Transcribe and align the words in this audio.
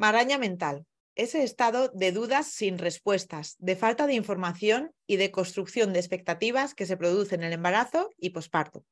Maraña 0.00 0.38
mental. 0.38 0.86
Ese 1.14 1.44
estado 1.44 1.88
de 1.88 2.10
dudas 2.10 2.46
sin 2.46 2.78
respuestas, 2.78 3.56
de 3.58 3.76
falta 3.76 4.06
de 4.06 4.14
información 4.14 4.94
y 5.06 5.18
de 5.18 5.30
construcción 5.30 5.92
de 5.92 5.98
expectativas 5.98 6.74
que 6.74 6.86
se 6.86 6.96
produce 6.96 7.34
en 7.34 7.42
el 7.42 7.52
embarazo 7.52 8.08
y 8.16 8.30
posparto. 8.30 8.86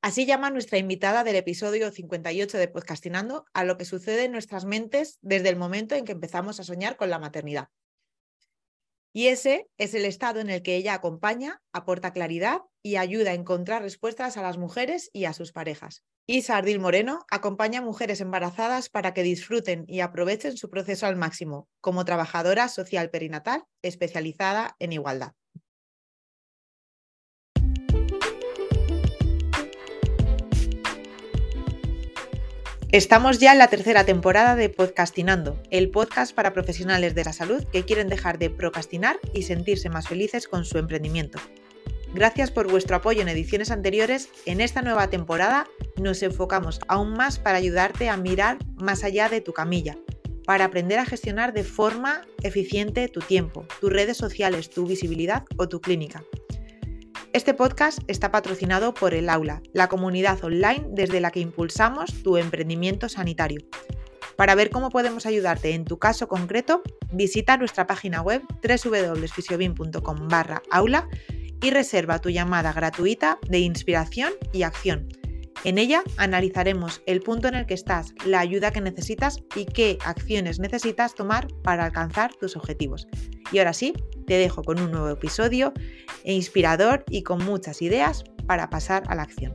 Así 0.00 0.24
llama 0.24 0.48
nuestra 0.48 0.78
invitada 0.78 1.24
del 1.24 1.36
episodio 1.36 1.90
58 1.90 2.56
de 2.56 2.68
Podcastinando 2.68 3.44
a 3.52 3.64
lo 3.64 3.76
que 3.76 3.84
sucede 3.84 4.24
en 4.24 4.32
nuestras 4.32 4.64
mentes 4.64 5.18
desde 5.20 5.50
el 5.50 5.56
momento 5.56 5.94
en 5.94 6.06
que 6.06 6.12
empezamos 6.12 6.58
a 6.58 6.64
soñar 6.64 6.96
con 6.96 7.10
la 7.10 7.18
maternidad. 7.18 7.68
Y 9.12 9.26
ese 9.28 9.68
es 9.76 9.94
el 9.94 10.04
estado 10.04 10.40
en 10.40 10.50
el 10.50 10.62
que 10.62 10.76
ella 10.76 10.94
acompaña, 10.94 11.60
aporta 11.72 12.12
claridad 12.12 12.60
y 12.82 12.96
ayuda 12.96 13.32
a 13.32 13.34
encontrar 13.34 13.82
respuestas 13.82 14.36
a 14.36 14.42
las 14.42 14.56
mujeres 14.56 15.10
y 15.12 15.24
a 15.24 15.32
sus 15.32 15.52
parejas. 15.52 16.04
Isa 16.26 16.56
Ardil 16.56 16.78
Moreno 16.78 17.24
acompaña 17.28 17.80
a 17.80 17.82
mujeres 17.82 18.20
embarazadas 18.20 18.88
para 18.88 19.12
que 19.12 19.24
disfruten 19.24 19.84
y 19.88 20.00
aprovechen 20.00 20.56
su 20.56 20.70
proceso 20.70 21.06
al 21.06 21.16
máximo, 21.16 21.68
como 21.80 22.04
trabajadora 22.04 22.68
social 22.68 23.10
perinatal 23.10 23.64
especializada 23.82 24.76
en 24.78 24.92
igualdad. 24.92 25.32
Estamos 32.92 33.38
ya 33.38 33.52
en 33.52 33.58
la 33.58 33.68
tercera 33.68 34.02
temporada 34.02 34.56
de 34.56 34.68
Podcastinando, 34.68 35.62
el 35.70 35.90
podcast 35.90 36.34
para 36.34 36.52
profesionales 36.52 37.14
de 37.14 37.22
la 37.22 37.32
salud 37.32 37.62
que 37.70 37.84
quieren 37.84 38.08
dejar 38.08 38.40
de 38.40 38.50
procrastinar 38.50 39.20
y 39.32 39.42
sentirse 39.42 39.88
más 39.88 40.08
felices 40.08 40.48
con 40.48 40.64
su 40.64 40.76
emprendimiento. 40.76 41.38
Gracias 42.14 42.50
por 42.50 42.68
vuestro 42.68 42.96
apoyo 42.96 43.22
en 43.22 43.28
ediciones 43.28 43.70
anteriores. 43.70 44.30
En 44.44 44.60
esta 44.60 44.82
nueva 44.82 45.08
temporada 45.08 45.68
nos 46.02 46.20
enfocamos 46.24 46.80
aún 46.88 47.12
más 47.12 47.38
para 47.38 47.58
ayudarte 47.58 48.08
a 48.08 48.16
mirar 48.16 48.58
más 48.74 49.04
allá 49.04 49.28
de 49.28 49.40
tu 49.40 49.52
camilla, 49.52 49.96
para 50.44 50.64
aprender 50.64 50.98
a 50.98 51.06
gestionar 51.06 51.52
de 51.52 51.62
forma 51.62 52.22
eficiente 52.42 53.06
tu 53.06 53.20
tiempo, 53.20 53.66
tus 53.80 53.92
redes 53.92 54.16
sociales, 54.16 54.68
tu 54.68 54.84
visibilidad 54.84 55.44
o 55.58 55.68
tu 55.68 55.80
clínica. 55.80 56.24
Este 57.32 57.54
podcast 57.54 58.00
está 58.08 58.32
patrocinado 58.32 58.92
por 58.92 59.14
el 59.14 59.28
Aula, 59.28 59.62
la 59.72 59.88
comunidad 59.88 60.42
online 60.42 60.84
desde 60.90 61.20
la 61.20 61.30
que 61.30 61.38
impulsamos 61.38 62.24
tu 62.24 62.36
emprendimiento 62.36 63.08
sanitario. 63.08 63.60
Para 64.34 64.56
ver 64.56 64.70
cómo 64.70 64.90
podemos 64.90 65.26
ayudarte 65.26 65.74
en 65.74 65.84
tu 65.84 66.00
caso 66.00 66.26
concreto, 66.26 66.82
visita 67.12 67.56
nuestra 67.56 67.86
página 67.86 68.20
web 68.20 68.42
www.fisiobin.com 68.62 70.28
aula 70.72 71.08
y 71.62 71.70
reserva 71.70 72.18
tu 72.18 72.30
llamada 72.30 72.72
gratuita 72.72 73.38
de 73.48 73.60
inspiración 73.60 74.32
y 74.52 74.64
acción. 74.64 75.06
En 75.64 75.76
ella 75.76 76.02
analizaremos 76.16 77.02
el 77.06 77.20
punto 77.20 77.48
en 77.48 77.54
el 77.54 77.66
que 77.66 77.74
estás, 77.74 78.14
la 78.24 78.40
ayuda 78.40 78.70
que 78.70 78.80
necesitas 78.80 79.42
y 79.54 79.66
qué 79.66 79.98
acciones 80.04 80.58
necesitas 80.58 81.14
tomar 81.14 81.48
para 81.62 81.84
alcanzar 81.84 82.34
tus 82.34 82.56
objetivos. 82.56 83.06
Y 83.52 83.58
ahora 83.58 83.74
sí, 83.74 83.92
te 84.26 84.34
dejo 84.34 84.62
con 84.62 84.80
un 84.80 84.90
nuevo 84.90 85.10
episodio 85.10 85.74
inspirador 86.24 87.04
y 87.10 87.24
con 87.24 87.44
muchas 87.44 87.82
ideas 87.82 88.24
para 88.46 88.70
pasar 88.70 89.02
a 89.08 89.14
la 89.14 89.22
acción. 89.22 89.54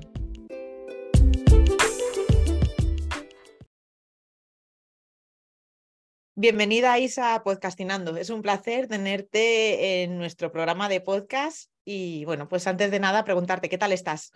Bienvenida 6.38 7.00
Isa 7.00 7.34
a 7.34 7.44
Podcastinando. 7.44 8.18
Es 8.18 8.30
un 8.30 8.42
placer 8.42 8.88
tenerte 8.88 10.04
en 10.04 10.18
nuestro 10.18 10.52
programa 10.52 10.90
de 10.90 11.00
podcast 11.00 11.72
y 11.86 12.26
bueno, 12.26 12.50
pues 12.50 12.68
antes 12.68 12.92
de 12.92 13.00
nada 13.00 13.24
preguntarte, 13.24 13.70
¿qué 13.70 13.78
tal 13.78 13.94
estás? 13.94 14.32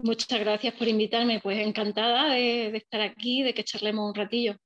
Muchas 0.00 0.38
gracias 0.38 0.74
por 0.74 0.86
invitarme, 0.86 1.40
pues 1.40 1.58
encantada 1.58 2.32
de, 2.32 2.68
estar 2.76 3.00
aquí, 3.00 3.42
de 3.42 3.52
que 3.52 3.64
charlemos 3.64 4.08
un 4.08 4.14
ratillo. 4.14 4.56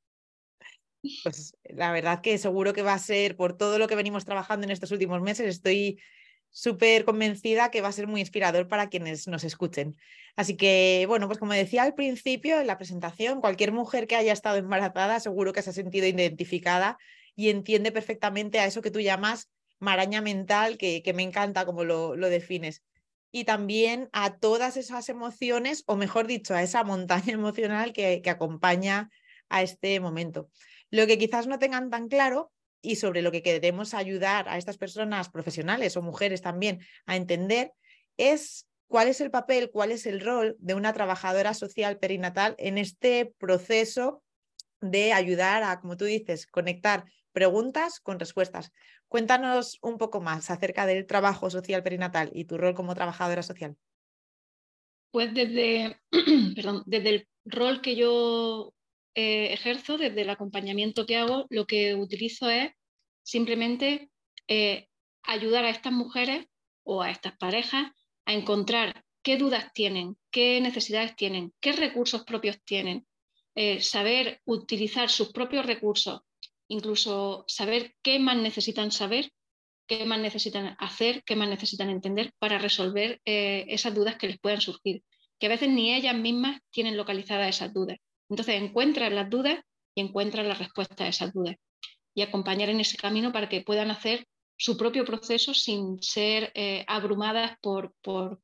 Pues 1.23 1.57
la 1.65 1.91
verdad 1.91 2.21
que 2.21 2.37
seguro 2.37 2.75
que 2.75 2.83
va 2.83 2.93
a 2.93 2.99
ser, 2.99 3.35
por 3.35 3.57
todo 3.57 3.79
lo 3.79 3.89
que 3.89 3.97
venimos 3.97 4.27
trabajando 4.27 4.65
en 4.65 4.71
estos 4.71 4.91
últimos 4.91 5.23
meses, 5.23 5.47
estoy 5.47 5.99
súper 6.51 7.07
convencida 7.07 7.71
que 7.71 7.81
va 7.81 7.89
a 7.89 7.93
ser 7.93 8.07
muy 8.07 8.21
inspirador 8.21 8.69
para 8.69 8.91
quienes 8.91 9.27
nos 9.27 9.43
escuchen. 9.43 9.97
Así 10.37 10.55
que, 10.55 11.07
bueno, 11.09 11.29
pues 11.29 11.39
como 11.39 11.55
decía 11.55 11.83
al 11.83 11.95
principio 11.95 12.61
en 12.61 12.67
la 12.67 12.77
presentación, 12.77 13.41
cualquier 13.41 13.73
mujer 13.73 14.07
que 14.07 14.17
haya 14.17 14.35
estado 14.35 14.59
embarazada 14.59 15.19
seguro 15.19 15.55
que 15.55 15.63
se 15.63 15.71
ha 15.71 15.73
sentido 15.73 16.07
identificada 16.07 16.99
y 17.35 17.49
entiende 17.49 17.91
perfectamente 17.91 18.61
a 18.61 18.67
eso 18.67 18.83
que 18.83 18.91
tú 18.91 19.01
llamas 19.01 19.51
maraña 19.79 20.21
mental, 20.21 20.77
que, 20.77 21.03
que 21.03 21.15
me 21.15 21.23
encanta 21.23 21.65
como 21.65 21.85
lo, 21.85 22.17
lo 22.17 22.29
defines. 22.29 22.83
Y 23.33 23.45
también 23.45 24.09
a 24.13 24.37
todas 24.37 24.77
esas 24.77 25.09
emociones, 25.09 25.83
o 25.87 25.97
mejor 25.97 26.27
dicho, 26.27 26.55
a 26.55 26.63
esa 26.63 26.85
montaña 26.85 27.33
emocional 27.33 27.93
que, 27.93 28.23
acompaña 28.27 29.11
a 29.49 29.63
este 29.63 29.99
momento. 29.99 30.49
Lo 30.91 31.07
que 31.07 31.19
quizás 31.19 31.47
no 31.47 31.59
tengan 31.59 31.91
tan 31.91 32.09
claro 32.09 32.53
y 32.83 32.97
sobre 32.97 33.23
lo 33.23 33.33
que 33.33 33.43
queremos 33.43 33.95
ayudar 33.95 34.49
a 34.49 34.59
estas 34.59 34.77
personas 34.77 35.31
profesionales 35.31 35.97
o 35.97 36.03
mujeres 36.03 36.43
también 36.43 36.81
a 37.07 37.17
entender 37.17 37.73
es 38.17 38.69
cuál 38.87 39.09
es 39.09 39.21
el 39.21 39.31
papel, 39.31 39.71
cuál 39.71 39.93
es 39.93 40.05
el 40.05 40.21
rol 40.21 40.57
de 40.59 40.75
una 40.75 40.93
trabajadora 40.93 41.55
social 41.55 41.99
perinatal 41.99 42.55
en 42.59 42.77
este 42.77 43.35
proceso 43.39 44.23
de 44.83 45.13
ayudar 45.13 45.63
a, 45.63 45.81
como 45.81 45.97
tú 45.97 46.05
dices, 46.05 46.47
conectar 46.47 47.05
preguntas 47.33 48.01
con 48.01 48.19
respuestas. 48.19 48.73
Cuéntanos 49.09 49.79
un 49.83 49.99
poco 49.99 50.21
más 50.21 50.51
acerca 50.51 50.87
del 50.87 51.07
trabajo 51.07 51.51
social 51.51 51.83
perinatal 51.83 52.31
y 52.35 52.45
tu 52.45 52.59
rol 52.59 52.75
como 52.75 52.95
trabajadora 52.95 53.43
social. 53.43 53.77
Pues 55.11 55.35
desde, 55.35 56.01
perdón, 56.55 56.83
desde 56.87 57.09
el 57.11 57.29
rol 57.45 57.81
que 57.83 57.97
yo 57.97 58.75
eh, 59.15 59.53
ejerzo, 59.53 59.99
desde 59.99 60.23
el 60.23 60.31
acompañamiento 60.31 61.05
que 61.07 61.17
hago, 61.17 61.47
lo 61.51 61.67
que 61.67 61.95
utilizo 61.95 62.49
es 62.49 62.73
simplemente 63.23 64.11
eh, 64.49 64.89
ayudar 65.23 65.65
a 65.65 65.71
estas 65.71 65.93
mujeres 65.93 66.47
o 66.85 67.03
a 67.03 67.11
estas 67.11 67.37
parejas 67.37 67.93
a 68.25 68.33
encontrar 68.33 69.05
qué 69.23 69.37
dudas 69.37 69.73
tienen, 69.73 70.17
qué 70.31 70.61
necesidades 70.61 71.15
tienen, 71.17 71.53
qué 71.61 71.73
recursos 71.73 72.25
propios 72.25 72.63
tienen, 72.65 73.07
eh, 73.55 73.81
saber 73.81 74.41
utilizar 74.45 75.11
sus 75.11 75.33
propios 75.33 75.67
recursos, 75.67 76.23
incluso 76.73 77.45
saber 77.47 77.95
qué 78.03 78.19
más 78.19 78.37
necesitan 78.37 78.91
saber, 78.91 79.31
qué 79.87 80.05
más 80.07 80.21
necesitan 80.21 80.75
hacer, 80.79 81.23
qué 81.25 81.37
más 81.37 81.49
necesitan 81.49 81.91
entender 81.91 82.33
para 82.39 82.59
resolver 82.59 83.21
esas 83.25 83.95
dudas 83.95 84.17
que 84.17 84.29
les 84.29 84.39
puedan 84.39 84.61
surgir, 84.61 85.03
que 85.39 85.47
a 85.47 85.51
veces 85.51 85.69
ni 85.69 85.95
ellas 85.95 86.17
mismas 86.17 86.61
tienen 86.71 86.97
localizadas 86.97 87.49
esas 87.49 87.75
dudas. 87.75 87.99
Entonces 88.29 88.63
encuentran 88.63 89.15
las 89.15 89.29
dudas 89.29 89.59
y 89.95 90.01
encuentran 90.01 90.49
la 90.49 90.55
respuesta 90.55 91.05
a 91.05 91.09
esas 91.09 91.33
dudas 91.35 91.57
y 92.15 92.23
acompañar 92.23 92.71
en 92.71 92.81
ese 92.81 92.97
camino 92.97 93.33
para 93.33 93.49
que 93.49 93.61
puedan 93.61 93.91
hacer 93.91 94.27
su 94.57 94.77
propio 94.77 95.05
proceso 95.05 95.53
sin 95.55 96.01
ser 96.03 96.53
eh, 96.55 96.85
abrumadas 96.87 97.57
por, 97.61 97.93
por 98.01 98.41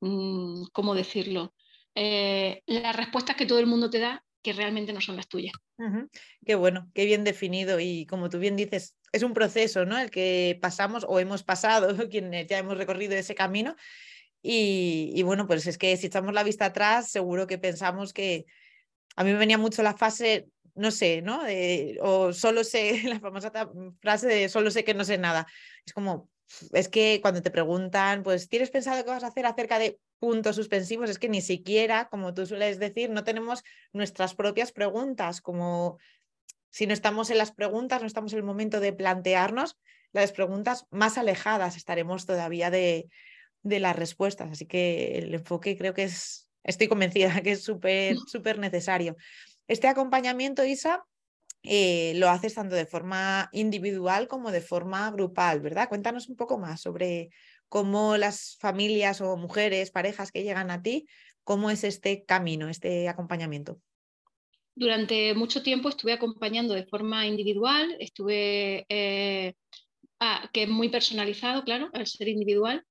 mm, 0.00 0.64
¿cómo 0.72 0.94
decirlo? 0.94 1.54
Eh, 1.94 2.62
las 2.66 2.96
respuestas 2.96 3.36
que 3.36 3.46
todo 3.46 3.58
el 3.58 3.66
mundo 3.66 3.90
te 3.90 3.98
da 3.98 4.24
que 4.42 4.52
realmente 4.52 4.92
no 4.92 5.00
son 5.00 5.16
las 5.16 5.28
tuyas. 5.28 5.52
Qué 6.44 6.54
bueno, 6.54 6.90
qué 6.94 7.04
bien 7.04 7.24
definido 7.24 7.80
y 7.80 8.06
como 8.06 8.28
tú 8.28 8.38
bien 8.38 8.56
dices, 8.56 8.96
es 9.12 9.22
un 9.22 9.34
proceso, 9.34 9.84
¿no? 9.84 9.98
El 9.98 10.10
que 10.10 10.58
pasamos 10.60 11.04
o 11.08 11.18
hemos 11.20 11.42
pasado, 11.42 11.88
quienes 12.10 12.46
ya 12.46 12.58
hemos 12.58 12.76
recorrido 12.76 13.14
ese 13.14 13.34
camino 13.34 13.76
y, 14.42 15.22
bueno, 15.22 15.46
pues 15.46 15.66
es 15.66 15.76
que 15.76 15.96
si 15.96 16.06
echamos 16.06 16.32
la 16.32 16.42
vista 16.42 16.66
atrás, 16.66 17.10
seguro 17.10 17.46
que 17.46 17.58
pensamos 17.58 18.12
que, 18.12 18.46
a 19.16 19.24
mí 19.24 19.32
me 19.32 19.38
venía 19.38 19.58
mucho 19.58 19.82
la 19.82 19.94
fase, 19.94 20.48
no 20.74 20.90
sé, 20.90 21.20
¿no? 21.20 21.42
o 22.00 22.32
solo 22.32 22.64
sé, 22.64 23.02
la 23.04 23.20
famosa 23.20 23.52
frase 24.00 24.26
de 24.26 24.48
solo 24.48 24.70
sé 24.70 24.84
que 24.84 24.94
no 24.94 25.04
sé 25.04 25.18
nada. 25.18 25.46
Es 25.84 25.92
como, 25.92 26.28
es 26.72 26.88
que 26.88 27.20
cuando 27.22 27.42
te 27.42 27.50
preguntan, 27.50 28.22
pues, 28.22 28.48
¿tienes 28.48 28.70
pensado 28.70 29.04
qué 29.04 29.10
vas 29.10 29.24
a 29.24 29.28
hacer 29.28 29.46
acerca 29.46 29.78
de 29.78 29.98
puntos 30.18 30.56
suspensivos? 30.56 31.10
Es 31.10 31.18
que 31.18 31.28
ni 31.28 31.40
siquiera, 31.40 32.08
como 32.08 32.34
tú 32.34 32.46
sueles 32.46 32.78
decir, 32.78 33.10
no 33.10 33.24
tenemos 33.24 33.62
nuestras 33.92 34.34
propias 34.34 34.72
preguntas, 34.72 35.40
como 35.40 35.98
si 36.70 36.86
no 36.86 36.92
estamos 36.92 37.30
en 37.30 37.38
las 37.38 37.52
preguntas, 37.52 38.00
no 38.00 38.06
estamos 38.06 38.32
en 38.32 38.38
el 38.38 38.44
momento 38.44 38.80
de 38.80 38.92
plantearnos 38.92 39.76
las 40.12 40.32
preguntas 40.32 40.86
más 40.90 41.18
alejadas, 41.18 41.76
estaremos 41.76 42.26
todavía 42.26 42.70
de, 42.70 43.08
de 43.62 43.80
las 43.80 43.96
respuestas. 43.96 44.50
Así 44.50 44.66
que 44.66 45.18
el 45.18 45.34
enfoque 45.34 45.76
creo 45.76 45.94
que 45.94 46.04
es 46.04 46.48
estoy 46.64 46.88
convencida 46.88 47.40
que 47.42 47.52
es 47.52 47.62
súper, 47.64 48.16
súper 48.26 48.58
necesario. 48.58 49.16
Este 49.68 49.88
acompañamiento, 49.88 50.64
Isa, 50.64 51.04
eh, 51.62 52.14
lo 52.16 52.28
haces 52.28 52.54
tanto 52.54 52.74
de 52.74 52.86
forma 52.86 53.48
individual 53.52 54.28
como 54.28 54.50
de 54.50 54.60
forma 54.60 55.10
grupal, 55.10 55.60
¿verdad? 55.60 55.88
Cuéntanos 55.88 56.28
un 56.28 56.36
poco 56.36 56.58
más 56.58 56.80
sobre 56.80 57.30
cómo 57.68 58.16
las 58.16 58.56
familias 58.58 59.20
o 59.20 59.36
mujeres, 59.36 59.90
parejas 59.90 60.32
que 60.32 60.42
llegan 60.42 60.70
a 60.70 60.82
ti, 60.82 61.06
cómo 61.44 61.70
es 61.70 61.84
este 61.84 62.24
camino, 62.24 62.68
este 62.68 63.08
acompañamiento. 63.08 63.80
Durante 64.74 65.34
mucho 65.34 65.62
tiempo 65.62 65.88
estuve 65.88 66.12
acompañando 66.12 66.74
de 66.74 66.86
forma 66.86 67.26
individual, 67.26 67.96
estuve, 67.98 68.86
eh, 68.88 69.54
ah, 70.20 70.48
que 70.52 70.62
es 70.62 70.68
muy 70.68 70.88
personalizado, 70.88 71.64
claro, 71.64 71.90
al 71.92 72.06
ser 72.06 72.28
individual, 72.28 72.84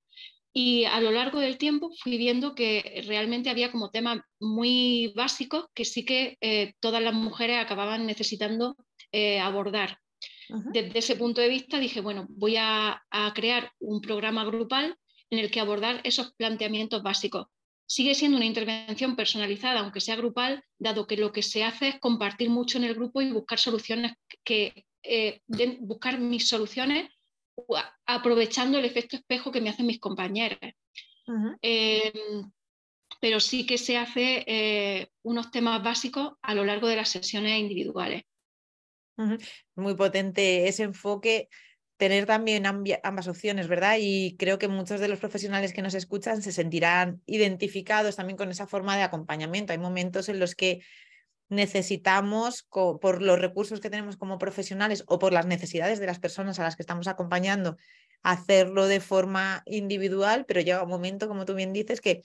Y 0.54 0.86
a 0.86 1.00
lo 1.00 1.12
largo 1.12 1.40
del 1.40 1.58
tiempo 1.58 1.92
fui 2.02 2.18
viendo 2.18 2.56
que 2.56 3.04
realmente 3.08 3.50
había 3.50 3.72
como 3.72 3.92
temas 3.92 4.20
muy 4.40 5.14
básicos 5.16 5.68
que 5.74 5.86
sí 5.86 6.06
que 6.06 6.38
eh, 6.42 6.74
todas 6.80 7.04
las 7.04 7.14
mujeres 7.14 7.58
acababan 7.58 8.06
necesitando 8.06 8.76
eh, 9.12 9.40
abordar. 9.40 10.00
Desde 10.74 10.98
ese 10.98 11.16
punto 11.16 11.42
de 11.42 11.48
vista 11.48 11.80
dije, 11.80 12.02
bueno, 12.02 12.26
voy 12.30 12.56
a, 12.58 13.04
crear 13.36 13.72
un 13.80 14.02
programa 14.02 14.44
grupal 14.46 14.98
en 15.30 15.40
el 15.40 15.52
que 15.52 15.60
abordar 15.60 16.02
esos 16.04 16.34
planteamientos 16.34 17.04
básicos. 17.04 17.48
Sigue 17.86 18.16
siendo 18.16 18.38
una 18.38 18.48
intervención 18.48 19.16
personalizada, 19.16 19.80
aunque 19.80 20.02
sea 20.02 20.16
grupal, 20.16 20.64
dado 20.80 21.06
que 21.06 21.18
lo 21.18 21.32
que 21.32 21.44
se 21.44 21.64
hace 21.64 21.90
es 21.90 22.00
compartir 22.00 22.50
mucho 22.50 22.80
en 22.80 22.84
el 22.84 22.96
grupo 22.96 23.22
y 23.22 23.32
buscar 23.32 23.60
soluciones 23.60 24.14
que, 24.44 24.86
eh, 25.04 25.42
buscar 25.80 26.20
mis 26.20 26.50
soluciones 26.50 27.10
aprovechando 28.06 28.78
el 28.78 28.86
efecto 28.86 29.16
espejo 29.16 29.52
que 29.52 29.62
me 29.62 29.70
hacen 29.70 29.86
mis 29.86 30.00
compañeras. 30.00 30.60
Em, 31.62 32.52
pero 33.22 33.40
sí 33.40 33.66
que 33.66 33.78
se 33.78 33.98
hace 33.98 34.44
eh, 34.48 35.08
unos 35.24 35.52
temas 35.52 35.84
básicos 35.84 36.34
a 36.42 36.56
lo 36.56 36.66
largo 36.66 36.88
de 36.88 36.96
las 36.96 37.10
sesiones 37.10 37.60
individuales. 37.60 38.24
Muy 39.76 39.96
potente 39.96 40.68
ese 40.68 40.84
enfoque, 40.84 41.50
tener 41.98 42.26
también 42.26 42.66
ambas 42.66 43.28
opciones, 43.28 43.68
¿verdad? 43.68 43.98
Y 44.00 44.38
creo 44.38 44.58
que 44.58 44.70
muchos 44.70 45.02
de 45.02 45.10
los 45.10 45.20
profesionales 45.20 45.74
que 45.74 45.82
nos 45.82 45.94
escuchan 45.94 46.42
se 46.42 46.54
sentirán 46.54 47.22
identificados 47.26 48.16
también 48.16 48.38
con 48.38 48.50
esa 48.50 48.68
forma 48.68 48.96
de 48.96 49.04
acompañamiento. 49.04 49.74
Hay 49.74 49.80
momentos 49.80 50.30
en 50.30 50.40
los 50.40 50.56
que 50.56 50.82
necesitamos, 51.50 52.68
por 52.70 53.22
los 53.22 53.40
recursos 53.40 53.80
que 53.80 53.90
tenemos 53.90 54.18
como 54.18 54.38
profesionales 54.38 55.04
o 55.08 55.20
por 55.20 55.34
las 55.34 55.48
necesidades 55.48 56.00
de 56.00 56.06
las 56.06 56.20
personas 56.20 56.60
a 56.60 56.64
las 56.64 56.76
que 56.76 56.84
estamos 56.84 57.08
acompañando, 57.08 57.78
hacerlo 58.22 58.88
de 58.88 59.00
forma 59.00 59.64
individual, 59.66 60.46
pero 60.48 60.62
llega 60.62 60.84
un 60.84 60.90
momento, 60.90 61.28
como 61.28 61.46
tú 61.46 61.56
bien 61.56 61.74
dices, 61.74 62.02
que 62.02 62.22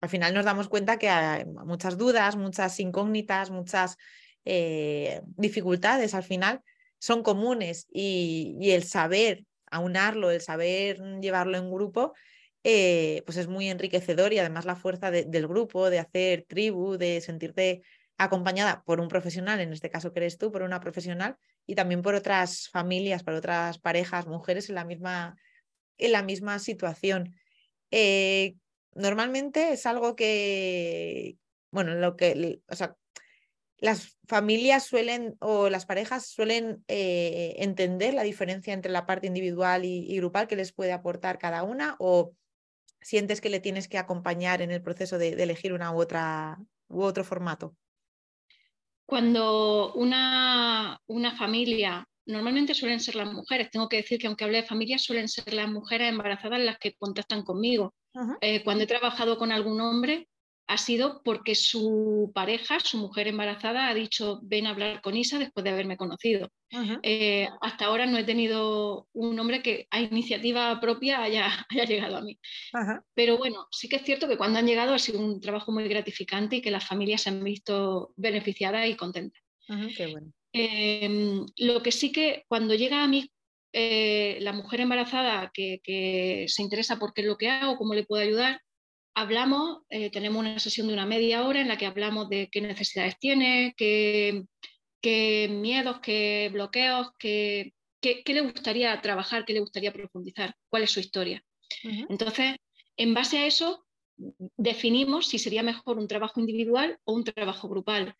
al 0.00 0.08
final 0.08 0.34
nos 0.34 0.44
damos 0.44 0.68
cuenta 0.68 0.98
que 0.98 1.08
hay 1.08 1.44
muchas 1.46 1.96
dudas, 1.96 2.36
muchas 2.36 2.78
incógnitas, 2.80 3.50
muchas 3.50 3.96
eh, 4.44 5.22
dificultades 5.36 6.12
al 6.14 6.22
final 6.22 6.60
son 6.98 7.22
comunes 7.22 7.86
y, 7.92 8.70
el 8.70 8.84
saber 8.84 9.44
aunarlo, 9.70 10.30
el 10.30 10.40
saber 10.40 11.00
llevarlo 11.20 11.58
en 11.58 11.70
grupo, 11.70 12.14
eh, 12.64 13.22
pues 13.26 13.36
es 13.36 13.46
muy 13.46 13.68
enriquecedor 13.68 14.32
y 14.32 14.38
además 14.38 14.64
la 14.64 14.76
fuerza 14.76 15.10
del 15.10 15.46
grupo, 15.46 15.90
de 15.90 15.98
hacer 15.98 16.44
tribu, 16.48 16.96
de 16.96 17.20
sentirte 17.20 17.82
acompañada 18.18 18.82
por 18.84 19.00
un 19.00 19.08
profesional, 19.08 19.60
en 19.60 19.72
este 19.72 19.90
caso 19.90 20.12
que 20.12 20.20
eres 20.20 20.38
tú, 20.38 20.52
por 20.52 20.62
una 20.62 20.80
profesional, 20.80 21.36
y 21.66 21.74
también 21.74 22.02
por 22.02 22.14
otras 22.14 22.68
familias, 22.68 23.22
por 23.22 23.34
otras 23.34 23.78
parejas, 23.78 24.26
mujeres 24.26 24.68
en 24.68 24.76
la 24.76 24.84
misma, 24.84 25.36
en 25.98 26.12
la 26.12 26.22
misma 26.22 26.58
situación. 26.58 27.34
Eh, 27.90 28.56
normalmente 28.94 29.72
es 29.72 29.86
algo 29.86 30.14
que, 30.14 31.36
bueno, 31.70 31.94
lo 31.94 32.16
que, 32.16 32.60
o 32.68 32.76
sea, 32.76 32.96
las 33.78 34.16
familias 34.26 34.84
suelen 34.84 35.36
o 35.40 35.68
las 35.68 35.84
parejas 35.84 36.26
suelen 36.26 36.84
eh, 36.88 37.56
entender 37.58 38.14
la 38.14 38.22
diferencia 38.22 38.72
entre 38.72 38.92
la 38.92 39.04
parte 39.04 39.26
individual 39.26 39.84
y, 39.84 40.16
grupal 40.16 40.46
que 40.46 40.56
les 40.56 40.72
puede 40.72 40.92
aportar 40.92 41.38
cada 41.38 41.64
una 41.64 41.96
o 41.98 42.32
sientes 43.00 43.40
que 43.40 43.50
le 43.50 43.60
tienes 43.60 43.88
que 43.88 43.98
acompañar 43.98 44.62
en 44.62 44.70
el 44.70 44.80
proceso 44.80 45.18
de, 45.18 45.36
de 45.36 45.42
elegir 45.42 45.72
una 45.72 45.92
u 45.92 46.00
otra 46.00 46.58
u 46.88 47.02
otro 47.02 47.24
formato. 47.24 47.76
Cuando 49.06 49.92
una, 49.94 50.98
una 51.06 51.36
familia, 51.36 52.06
normalmente 52.26 52.74
suelen 52.74 53.00
ser 53.00 53.16
las 53.16 53.32
mujeres, 53.32 53.70
tengo 53.70 53.88
que 53.88 53.98
decir 53.98 54.18
que 54.18 54.26
aunque 54.26 54.44
hable 54.44 54.62
de 54.62 54.68
familia, 54.68 54.98
suelen 54.98 55.28
ser 55.28 55.52
las 55.52 55.68
mujeres 55.68 56.08
embarazadas 56.08 56.60
las 56.60 56.78
que 56.78 56.94
contactan 56.94 57.42
conmigo. 57.42 57.94
Eh, 58.40 58.62
cuando 58.62 58.84
he 58.84 58.86
trabajado 58.86 59.36
con 59.36 59.50
algún 59.50 59.80
hombre, 59.80 60.28
ha 60.66 60.78
sido 60.78 61.22
porque 61.22 61.54
su 61.54 62.32
pareja, 62.34 62.80
su 62.80 62.96
mujer 62.96 63.28
embarazada, 63.28 63.88
ha 63.88 63.94
dicho 63.94 64.40
ven 64.42 64.66
a 64.66 64.70
hablar 64.70 65.02
con 65.02 65.16
Isa 65.16 65.38
después 65.38 65.62
de 65.64 65.70
haberme 65.70 65.96
conocido. 65.96 66.50
Eh, 67.02 67.48
hasta 67.60 67.86
ahora 67.86 68.06
no 68.06 68.18
he 68.18 68.24
tenido 68.24 69.08
un 69.12 69.38
hombre 69.38 69.62
que 69.62 69.86
a 69.90 70.00
iniciativa 70.00 70.80
propia 70.80 71.22
haya, 71.22 71.48
haya 71.70 71.84
llegado 71.84 72.16
a 72.16 72.22
mí. 72.22 72.38
Pero 73.14 73.36
bueno, 73.36 73.66
sí 73.70 73.88
que 73.88 73.96
es 73.96 74.02
cierto 74.02 74.26
que 74.26 74.38
cuando 74.38 74.58
han 74.58 74.66
llegado 74.66 74.94
ha 74.94 74.98
sido 74.98 75.20
un 75.20 75.40
trabajo 75.40 75.70
muy 75.70 75.86
gratificante 75.86 76.56
y 76.56 76.62
que 76.62 76.70
las 76.70 76.86
familias 76.86 77.22
se 77.22 77.30
han 77.30 77.44
visto 77.44 78.12
beneficiadas 78.16 78.88
y 78.88 78.96
contentas. 78.96 79.42
Em, 80.52 81.44
lo 81.58 81.82
que 81.82 81.92
sí 81.92 82.12
que 82.12 82.44
cuando 82.48 82.74
llega 82.74 83.02
a 83.02 83.08
mí 83.08 83.30
eh, 83.72 84.38
la 84.40 84.52
mujer 84.52 84.80
embarazada 84.80 85.50
que, 85.52 85.80
que 85.82 86.46
se 86.48 86.62
interesa 86.62 86.98
por 86.98 87.12
qué 87.12 87.22
es 87.22 87.26
lo 87.26 87.36
que 87.36 87.48
hago, 87.48 87.76
cómo 87.76 87.92
le 87.92 88.04
puedo 88.04 88.22
ayudar, 88.22 88.60
hablamos, 89.14 89.82
eh, 89.90 90.10
tenemos 90.10 90.40
una 90.40 90.58
sesión 90.58 90.88
de 90.88 90.92
una 90.92 91.06
media 91.06 91.46
hora 91.46 91.60
en 91.60 91.68
la 91.68 91.78
que 91.78 91.86
hablamos 91.86 92.28
de 92.28 92.48
qué 92.50 92.60
necesidades 92.60 93.18
tiene, 93.18 93.74
qué, 93.76 94.44
miedos, 95.50 96.00
qué 96.00 96.50
bloqueos, 96.52 97.10
qué, 97.18 97.72
le 98.02 98.40
gustaría 98.40 99.00
trabajar, 99.00 99.44
qué 99.44 99.52
le 99.52 99.60
gustaría 99.60 99.92
profundizar, 99.92 100.54
cuál 100.68 100.82
es 100.82 100.90
su 100.90 101.00
historia. 101.00 101.42
Entonces, 102.08 102.56
en 102.96 103.14
base 103.14 103.38
a 103.38 103.46
eso, 103.46 103.84
definimos 104.56 105.26
si 105.26 105.38
sería 105.38 105.62
mejor 105.62 105.98
un 105.98 106.08
trabajo 106.08 106.40
individual 106.40 106.98
o 107.04 107.14
un 107.14 107.24
trabajo 107.24 107.68
grupal. 107.68 108.14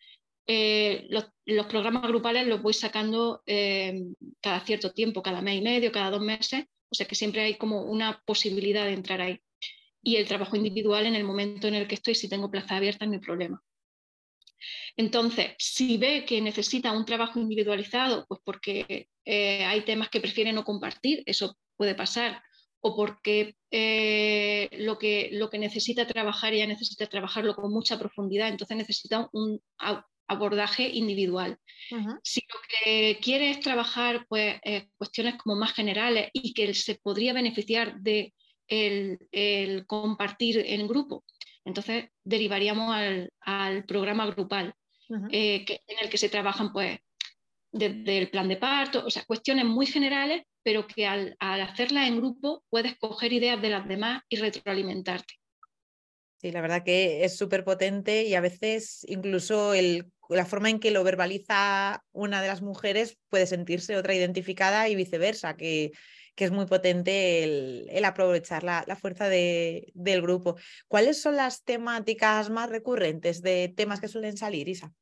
Eh, 0.47 1.07
los, 1.09 1.67
programas 1.67 2.07
grupales 2.07 2.47
los 2.47 2.61
voy 2.61 2.75
sacando 2.75 3.43
eh, 3.47 4.03
cada 4.41 4.61
cierto 4.61 4.93
tiempo, 4.93 5.23
cada 5.23 5.41
mes 5.41 5.61
y 5.61 5.63
medio, 5.63 5.91
cada 5.91 6.11
dos 6.11 6.21
meses, 6.21 6.67
o 6.91 6.95
sea 6.95 7.07
que 7.07 7.15
siempre 7.15 7.43
hay 7.43 7.57
como 7.57 7.83
una 7.83 8.23
posibilidad 8.27 8.85
de 8.85 8.93
entrar 8.93 9.23
ahí 9.23 9.41
y 10.05 10.17
el 10.17 10.29
trabajo 10.29 10.57
individual 10.57 11.07
en 11.07 11.15
el 11.15 11.25
momento 11.25 11.67
en 11.67 11.75
el 11.75 11.89
que 11.89 11.97
estoy, 11.97 12.15
si 12.15 12.29
tengo 12.29 12.51
plaza 12.51 12.77
abierta, 12.77 13.07
no 13.07 13.15
hay 13.15 13.19
problema. 13.19 13.63
Entonces, 14.97 15.55
si 15.59 15.97
ve 15.97 16.25
que 16.25 16.41
necesita 16.41 16.93
un 16.93 17.05
trabajo 17.05 17.41
individualizado, 17.41 18.25
pues 18.29 18.41
porque 18.45 19.09
eh, 19.25 19.65
hay 19.65 19.81
temas 19.83 20.09
que 20.11 20.21
prefiere 20.21 20.53
no 20.53 20.65
compartir, 20.65 21.23
eso 21.27 21.57
puede 21.77 21.95
pasar, 21.95 22.43
o 22.81 22.95
porque 22.95 23.57
eh, 23.71 24.69
lo, 24.79 24.99
que, 24.99 25.31
lo 25.33 25.49
que 25.51 25.59
necesita 25.59 26.07
trabajar 26.07 26.53
ya 26.55 26.67
necesita 26.67 27.07
trabajarlo 27.07 27.55
con 27.57 27.73
mucha 27.73 27.99
profundidad, 27.99 28.49
entonces 28.49 28.77
necesita 28.77 29.29
un 29.33 29.61
abordaje 30.29 30.89
individual. 30.89 31.59
Si 32.23 32.41
lo 32.41 32.61
que 32.69 33.19
quiere 33.23 33.51
es 33.51 33.61
trabajar 33.61 34.27
pues, 34.29 34.57
eh, 34.65 34.89
cuestiones 34.97 35.37
como 35.37 35.57
más 35.57 35.73
generales 35.73 36.29
y 36.33 36.53
que 36.53 36.73
se 36.75 36.97
podría 36.97 37.33
beneficiar 37.33 38.01
de 38.01 38.35
el, 38.69 39.85
compartir 39.87 40.63
en 40.67 40.87
grupo. 40.87 41.25
Entonces 41.65 42.07
derivaríamos 42.25 42.95
al, 43.41 43.85
programa 43.85 44.27
grupal, 44.27 44.75
eh, 45.31 45.65
en 45.69 45.99
el 46.01 46.09
que 46.09 46.19
se 46.19 46.29
trabajan 46.29 46.73
pues 46.73 46.99
desde 47.73 48.19
el 48.19 48.31
plan 48.31 48.49
de 48.49 48.57
parto, 48.57 49.05
o 49.05 49.11
sea, 49.11 49.25
cuestiones 49.25 49.65
muy 49.65 49.87
generales, 49.87 50.43
pero 50.63 50.87
que 50.87 51.07
al, 51.07 51.37
al 51.41 51.61
hacerlas 51.61 52.09
en 52.09 52.19
grupo 52.19 52.63
puedes 52.71 52.97
coger 52.99 53.33
ideas 53.33 53.61
de 53.61 53.71
las 53.71 53.89
demás 53.89 54.23
y 54.29 54.37
retroalimentarte. 54.37 55.35
Sí, 56.41 56.53
la 56.53 56.61
verdad 56.61 56.85
que 56.85 57.25
es 57.25 57.37
súper 57.37 57.65
potente 57.65 58.25
y 58.25 58.35
a 58.35 58.41
veces 58.41 59.05
incluso 59.09 59.75
el, 59.75 60.13
la 60.29 60.45
forma 60.45 60.71
en 60.71 60.79
que 60.79 60.91
lo 60.91 61.03
verbaliza 61.03 62.03
una 62.13 62.43
de 62.43 62.49
las 62.49 62.63
mujeres 62.63 63.17
puede 63.29 63.47
sentirse 63.47 63.97
otra 63.97 64.15
identificada 64.15 64.89
y 64.89 64.95
viceversa, 64.95 65.57
que 65.57 65.93
que 66.35 66.45
es 66.45 66.51
muy 66.51 66.67
potente 66.67 67.45
el, 67.45 68.05
aprovechar 68.05 68.65
la, 68.65 68.97
fuerza 69.01 69.29
del 69.29 70.23
grupo. 70.23 70.57
¿Cuáles 70.89 71.21
son 71.21 71.37
las 71.37 71.65
temáticas 71.65 72.51
más 72.51 72.69
recurrentes 72.69 73.43
de 73.43 73.73
temas 73.75 74.01
que 74.01 74.09
suelen 74.09 74.37
salir, 74.37 74.69
Isa? 74.69 74.93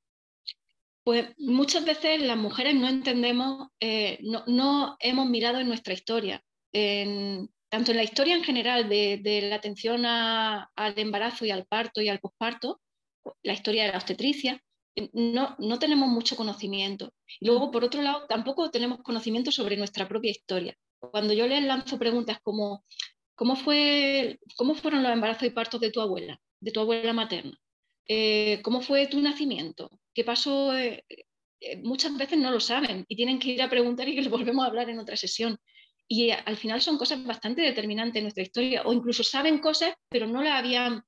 Pues 1.05 1.27
muchas 1.39 1.85
veces 1.85 2.23
las 2.23 2.37
mujeres 2.37 2.75
no 2.75 2.89
entendemos, 2.89 3.69
eh, 3.81 4.19
no, 4.23 4.97
hemos 5.01 5.29
mirado 5.29 5.59
en 5.59 5.69
nuestra 5.69 5.95
historia, 5.95 6.45
tanto 6.71 7.91
en 7.91 7.97
la 7.97 8.05
historia 8.05 8.37
en 8.37 8.45
general 8.45 8.89
de, 8.89 9.41
la 9.49 9.57
atención 9.57 10.05
al 10.07 10.99
embarazo 10.99 11.45
y 11.45 11.51
al 11.51 11.67
parto 11.67 12.01
y 12.01 12.09
al 12.09 12.21
posparto, 12.21 12.81
la 13.43 13.53
historia 13.53 13.85
de 13.85 13.93
la 13.93 13.99
obstetricia, 13.99 14.63
no, 15.13 15.57
no 15.59 15.79
tenemos 15.79 16.09
mucho 16.09 16.37
conocimiento. 16.37 17.15
luego, 17.41 17.71
por 17.71 17.83
otro 17.83 18.03
lado, 18.03 18.27
tampoco 18.29 18.71
tenemos 18.71 19.03
conocimiento 19.03 19.51
sobre 19.51 19.77
nuestra 19.77 20.07
propia 20.07 20.31
historia 20.31 20.77
cuando 21.11 21.35
yo 21.35 21.47
les 21.47 21.63
lanzo 21.65 21.99
preguntas 21.99 22.39
como, 22.43 22.85
¿cómo, 23.35 23.57
fue, 23.57 24.39
¿cómo 24.57 24.75
fueron 24.75 25.03
los 25.03 25.13
embarazos 25.13 25.45
y 25.45 25.51
partos 25.51 25.81
de 25.81 25.91
tu 25.91 26.01
abuela, 26.01 26.39
de 26.61 26.71
tu 26.71 26.81
abuela 26.81 27.13
materna? 27.13 27.59
Eh, 28.07 28.61
¿Cómo 28.63 28.81
fue 28.81 29.07
tu 29.07 29.21
nacimiento? 29.21 29.91
¿Qué 30.15 30.25
pasó? 30.25 30.77
Eh, 30.77 31.05
eh, 31.61 31.77
muchas 31.83 32.17
veces 32.17 32.39
no 32.39 32.51
lo 32.51 32.61
saben 32.61 33.05
y 33.09 33.17
tienen 33.17 33.39
que 33.39 33.51
ir 33.51 33.63
a 33.63 33.71
preguntar 33.71 34.09
y 34.09 34.15
que 34.15 34.23
les 34.23 34.31
volvemos 34.31 34.65
a 34.65 34.69
hablar 34.69 34.91
en 34.91 34.99
otra 34.99 35.17
sesión. 35.17 35.59
Y 36.09 36.31
al 36.31 36.57
final 36.57 36.83
son 36.83 36.99
cosas 36.99 37.25
bastante 37.25 37.63
determinantes 37.63 38.17
en 38.17 38.25
nuestra 38.25 38.43
historia, 38.43 38.83
o 38.85 38.93
incluso 38.93 39.23
saben 39.25 39.59
cosas, 39.59 39.95
pero 40.11 40.27
no 40.27 40.43
la 40.43 40.59
habían 40.59 41.03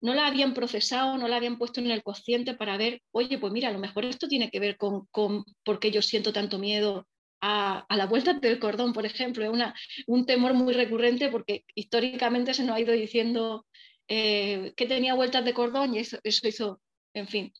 no 0.00 0.14
la 0.14 0.28
habían 0.28 0.54
procesado, 0.54 1.18
no 1.18 1.26
la 1.26 1.36
habían 1.36 1.58
puesto 1.58 1.80
en 1.80 1.90
el 1.90 2.04
consciente 2.04 2.54
para 2.54 2.76
ver, 2.76 3.02
oye, 3.10 3.36
pues 3.38 3.52
mira, 3.52 3.68
a 3.68 3.72
lo 3.72 3.80
mejor 3.80 4.04
esto 4.04 4.28
tiene 4.28 4.48
que 4.48 4.60
ver 4.60 4.76
con, 4.76 5.06
con 5.10 5.44
por 5.64 5.80
qué 5.80 5.90
yo 5.90 6.02
siento 6.02 6.32
tanto 6.32 6.58
miedo 6.58 7.06
a, 7.40 7.84
a 7.88 7.96
las 7.96 8.08
vueltas 8.08 8.40
del 8.40 8.58
cordón, 8.58 8.92
por 8.92 9.06
ejemplo. 9.06 9.44
Es 9.44 9.72
un 10.06 10.26
temor 10.26 10.54
muy 10.54 10.74
recurrente 10.74 11.28
porque 11.28 11.64
históricamente 11.74 12.54
se 12.54 12.64
nos 12.64 12.76
ha 12.76 12.80
ido 12.80 12.92
diciendo 12.92 13.66
eh, 14.08 14.72
que 14.76 14.86
tenía 14.86 15.14
vueltas 15.14 15.44
de 15.44 15.54
cordón 15.54 15.94
y 15.94 15.98
eso, 15.98 16.18
eso 16.24 16.48
hizo, 16.48 16.80
en 17.14 17.28
fin. 17.28 17.52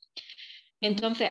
Entonces, 0.80 1.30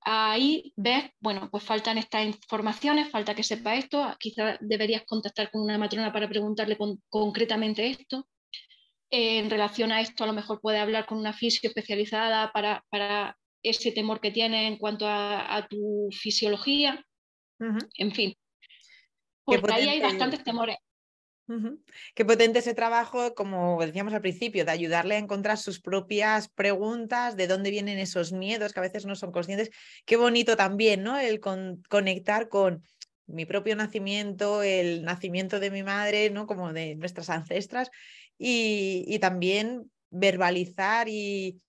ahí 0.00 0.72
ves, 0.76 1.10
bueno, 1.20 1.48
pues 1.50 1.64
faltan 1.64 1.98
estas 1.98 2.24
informaciones, 2.24 3.10
falta 3.10 3.34
que 3.34 3.42
sepa 3.42 3.76
esto, 3.76 4.14
quizás 4.18 4.58
deberías 4.60 5.04
contactar 5.04 5.50
con 5.50 5.62
una 5.62 5.78
matrona 5.78 6.12
para 6.12 6.28
preguntarle 6.28 6.78
concretamente 7.08 7.88
esto. 7.90 8.26
en 9.10 9.50
relación 9.50 9.92
a 9.92 10.00
esto, 10.00 10.24
a 10.24 10.26
lo 10.26 10.32
mejor 10.32 10.60
puede 10.60 10.78
hablar 10.78 11.06
con 11.06 11.18
una 11.18 11.32
fisio 11.32 11.68
especializada 11.68 12.52
para, 12.52 12.84
para 12.90 13.36
ese 13.62 13.92
temor 13.92 14.20
que 14.20 14.30
tiene 14.30 14.66
en 14.66 14.76
cuanto 14.78 15.06
a, 15.08 15.66
tu 15.68 16.08
fisiología. 16.12 17.04
En 17.96 18.12
fin, 18.12 18.36
porque 19.44 19.72
ahí 19.72 19.88
hay 19.88 20.00
bastantes 20.00 20.42
temores. 20.42 20.76
Qué 22.14 22.24
potente 22.24 22.60
ese 22.60 22.72
trabajo, 22.72 23.34
como 23.34 23.78
decíamos 23.84 24.14
al 24.14 24.22
principio, 24.22 24.64
de 24.64 24.70
ayudarle 24.70 25.16
a 25.16 25.18
encontrar 25.18 25.58
sus 25.58 25.78
propias 25.78 26.48
preguntas, 26.48 27.36
de 27.36 27.46
dónde 27.46 27.70
vienen 27.70 27.98
esos 27.98 28.32
miedos 28.32 28.72
que 28.72 28.80
a 28.80 28.82
veces 28.82 29.04
no 29.04 29.14
son 29.14 29.30
conscientes. 29.30 29.70
Qué 30.06 30.16
bonito 30.16 30.56
también, 30.56 31.02
¿no? 31.02 31.18
El 31.18 31.40
conectar 31.40 32.48
con 32.48 32.82
mi 33.26 33.44
propio 33.44 33.76
nacimiento, 33.76 34.62
el 34.62 35.04
nacimiento 35.04 35.60
de 35.60 35.70
mi 35.70 35.82
madre, 35.82 36.30
¿no? 36.30 36.46
Como 36.46 36.72
de 36.72 36.94
nuestras 36.94 37.28
ancestras, 37.28 37.90
y, 38.38 39.18
también 39.18 39.90
verbalizar 40.10 41.08
y, 41.08 41.60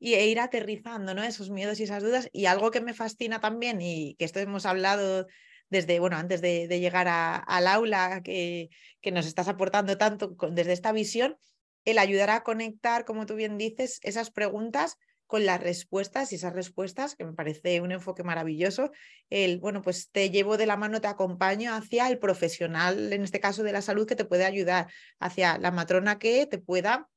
e 0.00 0.26
ir 0.26 0.40
aterrizando, 0.40 1.14
¿no? 1.14 1.22
Esos 1.22 1.50
miedos 1.50 1.80
y 1.80 1.84
esas 1.84 2.02
dudas. 2.02 2.28
Y 2.32 2.46
algo 2.46 2.70
que 2.70 2.80
me 2.80 2.94
fascina 2.94 3.40
también, 3.40 3.80
y 3.80 4.14
que 4.16 4.24
esto 4.24 4.40
hemos 4.40 4.66
hablado 4.66 5.26
desde, 5.70 6.00
bueno, 6.00 6.16
antes 6.16 6.40
de, 6.40 6.66
llegar 6.80 7.08
al 7.08 7.66
aula, 7.66 8.22
que, 8.22 8.70
que, 9.00 9.12
nos 9.12 9.26
estás 9.26 9.48
aportando 9.48 9.98
tanto 9.98 10.36
desde 10.50 10.72
esta 10.72 10.92
visión, 10.92 11.36
el 11.84 11.98
ayudar 11.98 12.30
a 12.30 12.42
conectar, 12.42 13.04
como 13.04 13.26
tú 13.26 13.34
bien 13.34 13.58
dices, 13.58 14.00
esas 14.02 14.30
preguntas 14.30 14.96
con 15.28 15.44
las 15.44 15.60
respuestas 15.60 16.32
y 16.32 16.36
esas 16.36 16.54
respuestas, 16.54 17.14
que 17.14 17.24
me 17.24 17.34
parece 17.34 17.82
un 17.82 17.92
enfoque 17.92 18.22
maravilloso, 18.22 18.90
el, 19.28 19.58
bueno, 19.58 19.82
pues 19.82 20.10
te 20.10 20.30
llevo 20.30 20.56
de 20.56 20.64
la 20.64 20.78
mano, 20.78 21.02
te 21.02 21.06
acompaño 21.06 21.74
hacia 21.74 22.08
el 22.08 22.18
profesional, 22.18 23.12
en 23.12 23.22
este 23.22 23.38
caso 23.38 23.62
de 23.62 23.72
la 23.72 23.82
salud, 23.82 24.06
que 24.06 24.16
te 24.16 24.24
puede 24.24 24.46
ayudar, 24.46 24.90
hacia 25.20 25.58
la 25.58 25.70
matrona 25.70 26.18
que 26.18 26.46
te 26.46 26.58
pueda 26.58 27.10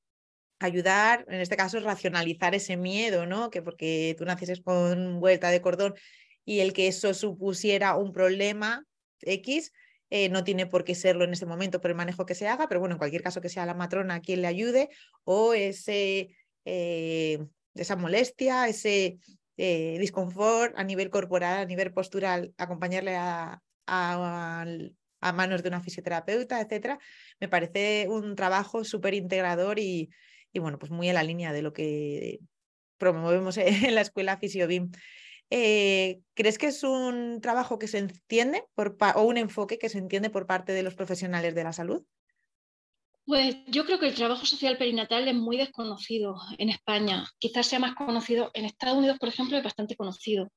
ayudar, 0.63 1.25
en 1.27 1.41
este 1.41 1.57
caso, 1.57 1.79
racionalizar 1.79 2.55
ese 2.55 2.77
miedo, 2.77 3.25
¿no? 3.25 3.49
Que 3.49 3.61
porque 3.61 4.15
tú 4.17 4.25
naces 4.25 4.61
con 4.61 5.19
vuelta 5.19 5.49
de 5.49 5.61
cordón 5.61 5.95
y 6.45 6.59
el 6.59 6.73
que 6.73 6.87
eso 6.87 7.13
supusiera 7.13 7.95
un 7.95 8.11
problema 8.11 8.85
X, 9.21 9.71
eh, 10.09 10.29
no 10.29 10.43
tiene 10.43 10.65
por 10.65 10.83
qué 10.83 10.95
serlo 10.95 11.23
en 11.23 11.33
ese 11.33 11.45
momento 11.45 11.79
por 11.79 11.91
el 11.91 11.97
manejo 11.97 12.25
que 12.25 12.35
se 12.35 12.47
haga, 12.47 12.67
pero 12.67 12.79
bueno, 12.79 12.95
en 12.95 12.99
cualquier 12.99 13.23
caso 13.23 13.41
que 13.41 13.49
sea 13.49 13.65
la 13.65 13.73
matrona 13.73 14.19
quien 14.19 14.41
le 14.41 14.47
ayude 14.47 14.89
o 15.23 15.53
ese, 15.53 16.35
eh, 16.65 17.39
esa 17.75 17.95
molestia, 17.95 18.67
ese 18.67 19.19
eh, 19.57 19.97
disconfort 19.99 20.73
a 20.77 20.83
nivel 20.83 21.09
corporal, 21.09 21.59
a 21.59 21.65
nivel 21.65 21.93
postural, 21.93 22.53
acompañarle 22.57 23.15
a, 23.15 23.61
a 23.85 25.31
manos 25.33 25.63
de 25.63 25.69
una 25.69 25.81
fisioterapeuta, 25.81 26.59
etcétera, 26.59 26.99
me 27.39 27.47
parece 27.47 28.07
un 28.09 28.35
trabajo 28.35 28.83
súper 28.83 29.13
integrador 29.13 29.79
y, 29.79 30.09
y, 30.53 30.59
bueno, 30.59 30.79
pues 30.79 30.91
muy 30.91 31.09
en 31.09 31.15
la 31.15 31.23
línea 31.23 31.53
de 31.53 31.61
lo 31.61 31.73
que 31.73 32.39
promovemos 32.97 33.57
en 33.57 33.95
la 33.95 34.01
escuela 34.01 34.37
Fisiobim. 34.37 34.91
Eh, 35.49 36.21
¿Crees 36.33 36.57
que 36.57 36.67
es 36.67 36.83
un 36.83 37.41
trabajo 37.41 37.77
que 37.77 37.87
se 37.87 37.97
entiende 37.97 38.63
por 38.73 38.97
o 39.15 39.23
un 39.23 39.37
enfoque 39.37 39.77
que 39.77 39.89
se 39.89 39.97
entiende 39.97 40.29
por 40.29 40.47
parte 40.47 40.71
de 40.71 40.83
los 40.83 40.95
profesionales 40.95 41.53
de 41.55 41.63
la 41.63 41.73
salud? 41.73 42.03
Pues 43.25 43.57
yo 43.67 43.85
creo 43.85 43.99
que 43.99 44.07
el 44.07 44.15
trabajo 44.15 44.45
social 44.45 44.77
perinatal 44.77 45.27
es 45.27 45.35
muy 45.35 45.57
desconocido 45.57 46.35
en 46.57 46.69
España. 46.69 47.25
Quizás 47.37 47.67
sea 47.67 47.79
más 47.79 47.95
conocido 47.95 48.49
en 48.53 48.65
Estados 48.65 48.97
Unidos, 48.97 49.19
por 49.19 49.29
ejemplo, 49.29 49.57
es 49.57 49.63
bastante 49.63 49.95
conocido. 49.95 50.49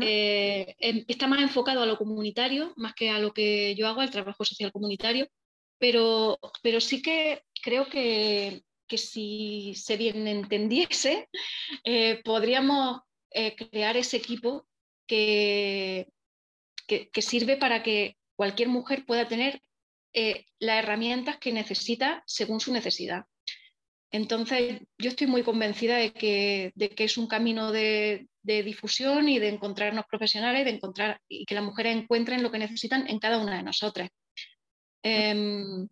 Eh, 0.00 0.74
em, 0.78 1.04
está 1.06 1.28
más 1.28 1.40
enfocado 1.40 1.82
a 1.82 1.86
lo 1.86 1.96
comunitario, 1.96 2.72
más 2.76 2.94
que 2.94 3.10
a 3.10 3.20
lo 3.20 3.32
que 3.32 3.76
yo 3.76 3.86
hago, 3.86 4.02
el 4.02 4.10
trabajo 4.10 4.44
social 4.44 4.72
comunitario, 4.72 5.28
pero, 5.78 6.38
pero 6.62 6.80
sí 6.80 7.02
que 7.02 7.42
creo 7.62 7.86
que, 7.86 8.62
que 8.86 8.98
si 8.98 9.74
se 9.74 9.96
bien 9.96 10.26
entendiese, 10.26 11.28
eh, 11.84 12.22
podríamos 12.24 13.00
eh, 13.30 13.54
crear 13.54 13.96
ese 13.96 14.16
equipo 14.16 14.66
que, 15.06 16.08
que, 16.86 17.22
sirve 17.22 17.56
para 17.56 17.82
que 17.82 18.16
cualquier 18.36 18.68
mujer 18.68 19.04
pueda 19.04 19.28
tener 19.28 19.60
eh, 20.12 20.46
las 20.58 20.82
herramientas 20.82 21.38
que 21.38 21.52
necesita 21.52 22.22
según 22.26 22.60
su 22.60 22.72
necesidad. 22.72 23.24
Entonces, 24.10 24.80
yo 24.98 25.10
estoy 25.10 25.26
muy 25.26 25.42
convencida 25.42 25.96
de 25.96 26.12
que, 26.12 26.72
de 26.74 26.88
que 26.90 27.04
es 27.04 27.18
un 27.18 27.26
camino 27.26 27.72
de, 27.72 28.28
difusión 28.42 29.28
y 29.28 29.40
de 29.40 29.48
encontrarnos 29.48 30.06
profesionales 30.08 30.64
de 30.64 30.70
encontrar, 30.70 31.20
y 31.28 31.44
que 31.44 31.56
las 31.56 31.64
mujeres 31.64 31.96
encuentren 31.96 32.44
lo 32.44 32.52
que 32.52 32.58
necesitan 32.58 33.08
en 33.08 33.18
cada 33.18 33.38
una 33.38 33.56
de 33.56 33.64
nosotras. 33.64 34.08
Em, 35.02 35.88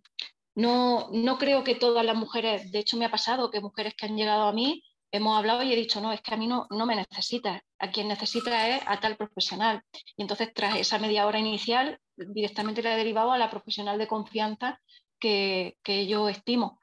no, 0.55 1.09
no 1.13 1.39
creo 1.39 1.65
que 1.65 1.75
todas 1.75 2.05
las 2.05 2.17
mujeres, 2.17 2.71
de 2.71 2.79
hecho 2.79 2.97
me 2.97 3.05
ha 3.05 3.11
pasado 3.11 3.51
que 3.51 3.61
mujeres 3.61 3.95
que 3.95 4.07
han 4.07 4.17
llegado 4.17 4.45
a 4.45 4.53
mí 4.53 4.83
hemos 5.15 5.39
hablado 5.39 5.63
y 5.63 5.73
he 5.73 5.77
dicho, 5.77 6.01
no, 6.01 6.13
es 6.13 6.21
que 6.21 6.35
a 6.35 6.37
mí 6.37 6.49
no, 6.49 6.67
no 6.71 6.87
me 6.87 6.97
necesita, 6.97 7.63
a 7.79 7.91
quien 7.93 8.09
necesita 8.09 8.69
es 8.69 8.83
a 8.85 8.99
tal 8.99 9.17
profesional. 9.17 9.81
Y 10.17 10.23
entonces, 10.23 10.53
tras 10.53 10.77
esa 10.77 10.99
media 10.99 11.27
hora 11.27 11.39
inicial, 11.39 12.01
directamente 12.17 12.83
le 12.83 12.93
he 12.93 12.97
derivado 12.97 13.31
a 13.31 13.39
la 13.39 13.49
profesional 13.49 13.97
de 13.97 14.09
confianza 14.09 14.81
que, 15.21 15.77
que 15.85 16.09
yo 16.09 16.29
estimo. 16.29 16.81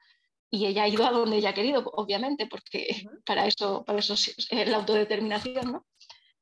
Y 0.50 0.64
ella 0.64 0.84
ha 0.84 0.88
ido 0.88 1.06
a 1.06 1.10
donde 1.10 1.36
ella 1.36 1.50
ha 1.50 1.54
querido, 1.54 1.82
obviamente, 1.92 2.46
porque 2.46 3.04
para 3.26 3.46
eso, 3.46 3.84
para 3.84 3.98
eso 3.98 4.14
es 4.14 4.50
la 4.68 4.78
autodeterminación, 4.78 5.70
¿no? 5.70 5.86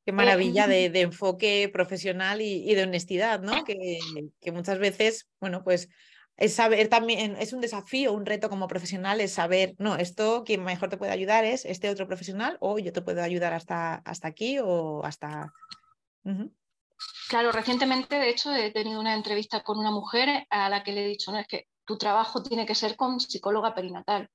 Qué 0.05 0.13
maravilla 0.13 0.69
de, 0.69 0.91
de 0.91 1.01
enfoque 1.01 1.69
profesional 1.73 2.41
y, 2.41 2.71
y, 2.71 2.75
de 2.75 2.85
honestidad, 2.85 3.41
¿no? 3.41 3.65
Que, 3.65 3.99
que 4.41 4.53
muchas 4.53 4.79
veces, 4.79 5.29
bueno, 5.41 5.63
pues 5.65 5.89
es 6.41 6.55
saber 6.55 6.89
también, 6.89 7.37
es 7.39 7.53
un 7.53 7.61
desafío, 7.61 8.15
un 8.15 8.25
reto 8.25 8.49
como 8.49 8.67
profesional, 8.67 9.21
es 9.21 9.35
saber, 9.35 9.75
no, 9.79 9.97
esto 9.97 10.43
quien 10.45 10.65
mejor 10.65 10.89
te 10.89 10.97
puede 10.97 11.13
ayudar 11.13 11.45
es 11.45 11.67
este 11.67 11.91
otro 11.91 12.07
profesional 12.07 12.57
o 12.61 12.79
yo 12.79 12.95
te 12.95 13.03
puedo 13.03 13.23
ayudar 13.23 13.53
hasta, 13.53 13.97
hasta 13.97 14.29
aquí 14.29 14.59
o 14.59 15.05
hasta... 15.05 15.53
Claro, 17.29 17.53
recientemente, 17.53 18.19
de 18.19 18.31
hecho, 18.31 18.55
he 18.55 18.71
tenido 18.73 19.01
una 19.01 19.15
entrevista 19.15 19.63
con 19.63 19.79
una 19.79 19.91
mujer 19.91 20.47
a 20.49 20.71
la 20.71 20.83
que 20.83 20.93
le 20.93 21.05
he 21.05 21.09
dicho, 21.09 21.31
no, 21.31 21.39
es 21.39 21.47
que 21.47 21.67
tu 21.85 21.99
trabajo 21.99 22.43
tiene 22.43 22.65
que 22.65 22.75
ser 22.75 22.97
con 22.97 23.21
psicóloga 23.21 23.75
perinatal. 23.75 24.29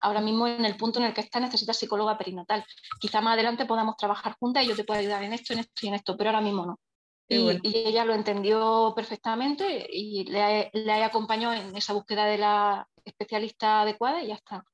Ahora 0.00 0.20
mismo 0.20 0.46
en 0.46 0.64
el 0.66 0.76
punto 0.76 0.98
en 0.98 1.06
el 1.06 1.14
que 1.14 1.22
está 1.22 1.40
necesitas 1.40 1.78
psicóloga 1.78 2.18
perinatal. 2.18 2.66
Quizá 3.00 3.22
más 3.22 3.32
adelante 3.32 3.64
podamos 3.64 3.96
trabajar 3.96 4.36
juntas 4.38 4.62
y 4.62 4.68
yo 4.68 4.76
te 4.76 4.84
puedo 4.84 5.00
ayudar 5.00 5.22
en 5.22 5.32
esto, 5.32 5.54
en 5.54 5.60
esto 5.60 5.86
y 5.86 5.88
en 5.88 5.94
esto, 5.94 6.16
pero 6.18 6.30
ahora 6.30 6.42
mismo 6.42 6.66
no. 6.66 6.78
Y, 7.28 7.60
ella 7.64 8.04
lo 8.04 8.14
entendió 8.14 8.92
perfectamente 8.94 9.86
y 9.90 10.24
le, 10.24 10.70
le, 10.72 10.92
acompañó 11.04 11.52
en 11.52 11.76
esa 11.76 11.92
búsqueda 11.92 12.26
de 12.26 12.38
la 12.38 12.88
especialista 13.04 13.82
adecuada 13.82 14.22
y 14.22 14.28
ya 14.28 14.34
está. 14.34 14.64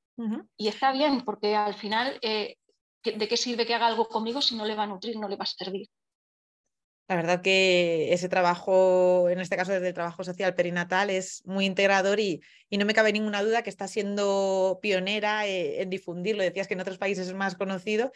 Y 0.57 0.69
está 0.69 0.93
bien, 0.93 1.23
porque 1.25 1.57
al 1.57 1.75
final, 1.75 2.19
eh, 2.23 2.57
¿de 3.03 3.29
qué 3.29 3.37
sirve 3.37 3.67
que 3.67 3.75
haga 3.75 3.87
algo 3.87 4.07
conmigo 4.07 4.41
si 4.41 4.55
no 4.55 4.65
le 4.65 4.77
va 4.77 4.85
a 4.85 4.87
nutrir, 4.87 5.19
no 5.19 5.29
le 5.29 5.37
va 5.37 5.45
a 5.45 5.47
servir? 5.47 5.89
La 7.09 7.17
verdad 7.17 7.43
que 7.43 8.13
ese 8.13 8.29
trabajo, 8.29 9.29
en 9.29 9.41
este 9.41 9.57
caso 9.57 9.73
desde 9.73 9.89
el 9.89 9.95
trabajo 9.95 10.23
social 10.23 10.55
perinatal, 10.55 11.11
es 11.11 11.43
muy 11.45 11.67
integrador 11.67 12.21
y, 12.21 12.41
y 12.71 12.79
no 12.79 12.87
me 12.87 12.95
cabe 12.95 13.13
ninguna 13.13 13.43
duda 13.43 13.63
que 13.63 13.71
está 13.71 13.89
siendo 13.89 14.79
pionera 14.81 15.47
eh, 15.47 15.83
en 15.83 15.91
difundirlo. 15.91 16.43
Decías 16.43 16.69
que 16.69 16.75
en 16.75 16.81
otros 16.81 16.99
países 16.99 17.27
es 17.27 17.35
más 17.35 17.57
conocido 17.57 18.13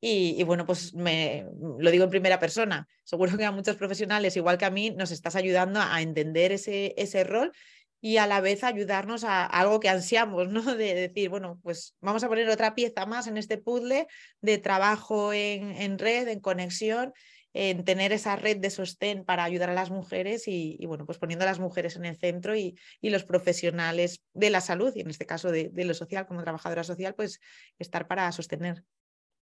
y, 0.00 0.42
bueno, 0.44 0.66
pues 0.66 0.94
me, 0.94 1.46
lo 1.78 1.90
digo 1.90 2.04
en 2.04 2.10
primera 2.10 2.38
persona. 2.38 2.86
Seguro 3.04 3.36
que 3.36 3.44
a 3.44 3.50
muchos 3.50 3.76
profesionales, 3.76 4.36
igual 4.36 4.58
que 4.58 4.66
a 4.66 4.70
mí, 4.70 4.90
nos 4.90 5.10
estás 5.10 5.36
ayudando 5.36 5.80
a 5.80 6.02
entender 6.02 6.52
ese, 6.52 6.94
ese 6.96 7.24
rol 7.24 7.52
y 8.00 8.18
a 8.18 8.26
la 8.26 8.40
vez 8.40 8.62
ayudarnos 8.62 9.24
a, 9.24 9.44
algo 9.46 9.80
que 9.80 9.88
ansiamos, 9.88 10.48
¿no? 10.48 10.62
De 10.76 10.94
decir, 10.94 11.28
bueno, 11.30 11.58
pues 11.62 11.96
vamos 12.00 12.22
a 12.22 12.28
poner 12.28 12.48
otra 12.48 12.74
pieza 12.74 13.06
más 13.06 13.26
en 13.26 13.36
este 13.38 13.58
puzzle 13.58 14.06
de 14.40 14.58
trabajo 14.58 15.32
en, 15.32 15.72
en 15.72 15.98
red, 15.98 16.28
en 16.28 16.40
conexión, 16.40 17.12
en 17.54 17.84
tener 17.84 18.12
esa 18.12 18.36
red 18.36 18.58
de 18.58 18.68
sostén 18.68 19.24
para 19.24 19.44
ayudar 19.44 19.70
a 19.70 19.74
las 19.74 19.90
mujeres 19.90 20.46
y, 20.46 20.78
bueno, 20.86 21.06
pues 21.06 21.18
poniendo 21.18 21.44
a 21.44 21.48
las 21.48 21.58
mujeres 21.58 21.96
en 21.96 22.04
el 22.04 22.16
centro 22.16 22.54
y, 22.54 22.78
y, 23.00 23.08
los 23.08 23.24
profesionales 23.24 24.22
de 24.34 24.50
la 24.50 24.60
salud, 24.60 24.92
y 24.94 25.00
en 25.00 25.08
este 25.08 25.24
caso 25.24 25.50
de, 25.50 25.70
de 25.70 25.84
lo 25.86 25.94
social, 25.94 26.26
como 26.26 26.42
trabajadora 26.42 26.84
social, 26.84 27.14
pues 27.14 27.40
estar 27.78 28.06
para 28.06 28.30
sostener. 28.30 28.84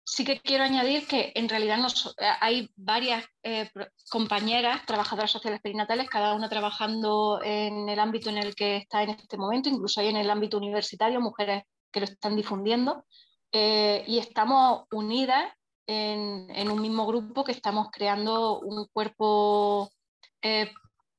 Sí 0.08 0.24
que 0.24 0.40
quiero 0.40 0.64
añadir 0.64 1.08
que 1.08 1.32
en 1.34 1.50
realidad 1.50 1.80
eh, 2.20 2.26
hay 2.40 2.70
varias 2.76 3.26
eh, 3.42 3.72
compañeras 4.12 4.86
trabajadoras 4.86 5.32
sociales 5.32 5.62
perinatales, 5.62 6.08
cada 6.08 6.36
una 6.36 6.48
trabajando 6.48 7.42
en 7.44 7.90
el 7.90 8.00
ámbito 8.00 8.30
en 8.30 8.38
el 8.38 8.54
que 8.54 8.78
está 8.78 9.02
en 9.02 9.10
este 9.10 9.36
momento, 9.36 9.68
incluso 9.68 10.02
hay 10.02 10.10
en 10.10 10.18
el 10.18 10.30
ámbito 10.30 10.58
universitario 10.58 11.20
mujeres 11.20 11.64
que 11.92 12.02
lo 12.02 12.06
están 12.06 12.36
difundiendo, 12.36 13.04
eh, 13.52 14.04
y 14.06 14.20
estamos 14.20 14.84
unidas 14.92 15.52
en, 15.88 16.70
un 16.70 16.82
mismo 16.82 17.08
grupo 17.08 17.44
que 17.44 17.52
estamos 17.52 17.88
creando 17.92 18.60
un 18.60 18.88
cuerpo 18.94 19.90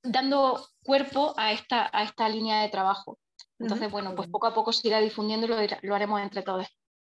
dando 0.05 0.65
cuerpo 0.85 1.35
a 1.37 1.51
esta, 1.51 1.91
a 1.93 2.05
esta 2.05 2.29
línea 2.29 2.63
de 2.63 2.69
trabajo. 2.69 3.19
Entonces, 3.59 3.91
bueno, 3.91 4.15
pues 4.15 4.29
poco 4.29 4.47
a 4.47 4.55
poco 4.55 4.73
se 4.73 4.87
irá 4.87 5.01
difundiendo 5.01 5.47
y 5.47 5.49
lo, 5.49 5.57
lo 5.83 5.95
haremos 5.97 6.21
entre 6.21 6.43
todos. 6.43 6.69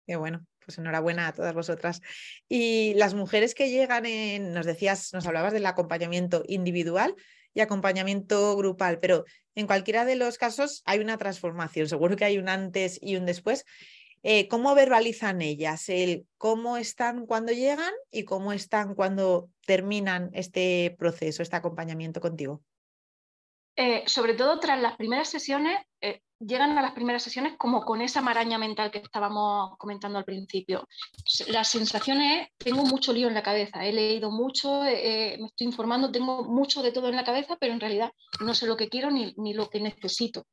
Qué 0.06 0.18
bueno, 0.18 0.46
pues 0.63 0.77
enhorabuena 0.77 1.27
a 1.27 1.34
todas 1.34 1.53
vosotras. 1.53 2.01
Y 2.48 2.94
las 2.96 3.13
mujeres 3.13 3.56
que 3.56 3.70
llegan 3.70 4.06
en, 4.06 4.53
nos 4.53 4.65
decías, 4.65 5.13
nos 5.13 5.25
hablabas 5.25 5.53
del 5.53 5.65
acompañamiento 5.65 6.44
individual 6.48 7.15
y 7.53 7.62
acompañamiento 7.62 8.56
grupal, 8.56 9.00
pero 9.00 9.25
en 9.56 9.68
cualquiera 9.68 10.06
de 10.06 10.15
los 10.15 10.38
casos 10.38 10.82
hay 10.86 11.00
una 11.00 11.18
transformación, 11.18 11.88
seguro 11.88 12.15
que 12.15 12.25
hay 12.25 12.38
un 12.38 12.50
antes 12.50 12.98
y 13.01 13.15
un 13.18 13.25
después. 13.25 13.65
Eh, 14.24 14.48
¿Cómo 14.48 14.75
verbalizan 14.75 15.41
ellas 15.41 15.89
el 15.89 16.27
cómo 16.38 16.77
están 16.77 17.25
cuando 17.25 17.51
llegan 17.51 17.91
y 18.12 18.24
cómo 18.24 18.53
están 18.53 18.94
cuando 18.94 19.50
terminan 19.65 20.30
este 20.34 20.96
proceso, 21.00 21.41
este 21.41 21.56
acompañamiento 21.56 22.22
contigo? 22.22 22.62
Eh, 23.75 24.04
sobre 24.06 24.34
todo 24.34 24.60
tras 24.60 24.82
las 24.82 24.96
primeras 24.98 25.30
sesiones, 25.30 25.80
eh, 26.01 26.22
llegan 26.40 26.78
a 26.78 26.82
las 26.82 26.92
primeras 26.92 27.24
sesiones 27.24 27.54
como 27.58 27.86
con 27.86 28.01
esa 28.01 28.22
maraña 28.22 28.58
mental 28.58 28.92
que 28.92 29.00
estábamos 29.00 29.78
comentando 29.78 30.18
al 30.18 30.25
principio. 30.25 30.88
La 31.48 31.63
sensación 31.63 32.22
es, 32.22 32.50
tengo 32.58 32.84
mucho 32.84 33.13
lío 33.13 33.28
en 33.28 33.34
la 33.34 33.44
cabeza, 33.44 33.86
he 33.86 33.94
leído 33.94 34.32
mucho, 34.32 34.82
me 34.82 35.46
estoy 35.46 35.68
informando, 35.68 36.12
tengo 36.12 36.44
mucho 36.44 36.82
de 36.82 36.92
todo 36.92 37.10
en 37.10 37.16
la 37.16 37.24
cabeza, 37.24 37.58
pero 37.60 37.74
en 37.74 37.80
realidad 37.80 38.12
no 38.42 38.54
sé 38.54 38.66
lo 38.66 38.75
que 38.75 38.90
quiero 38.90 39.12
ni, 39.12 39.34
ni 39.38 39.54
lo 39.54 39.70
que 39.70 39.80
necesito. 39.80 40.46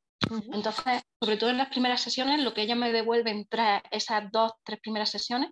Entonces, 0.51 1.01
sobre 1.19 1.37
todo 1.37 1.49
en 1.49 1.57
las 1.57 1.69
primeras 1.69 2.01
sesiones, 2.01 2.41
lo 2.41 2.53
que 2.53 2.61
ella 2.61 2.75
me 2.75 2.91
devuelve 2.91 3.31
entre 3.31 3.81
esas 3.91 4.31
dos, 4.31 4.53
tres 4.63 4.79
primeras 4.79 5.09
sesiones 5.09 5.49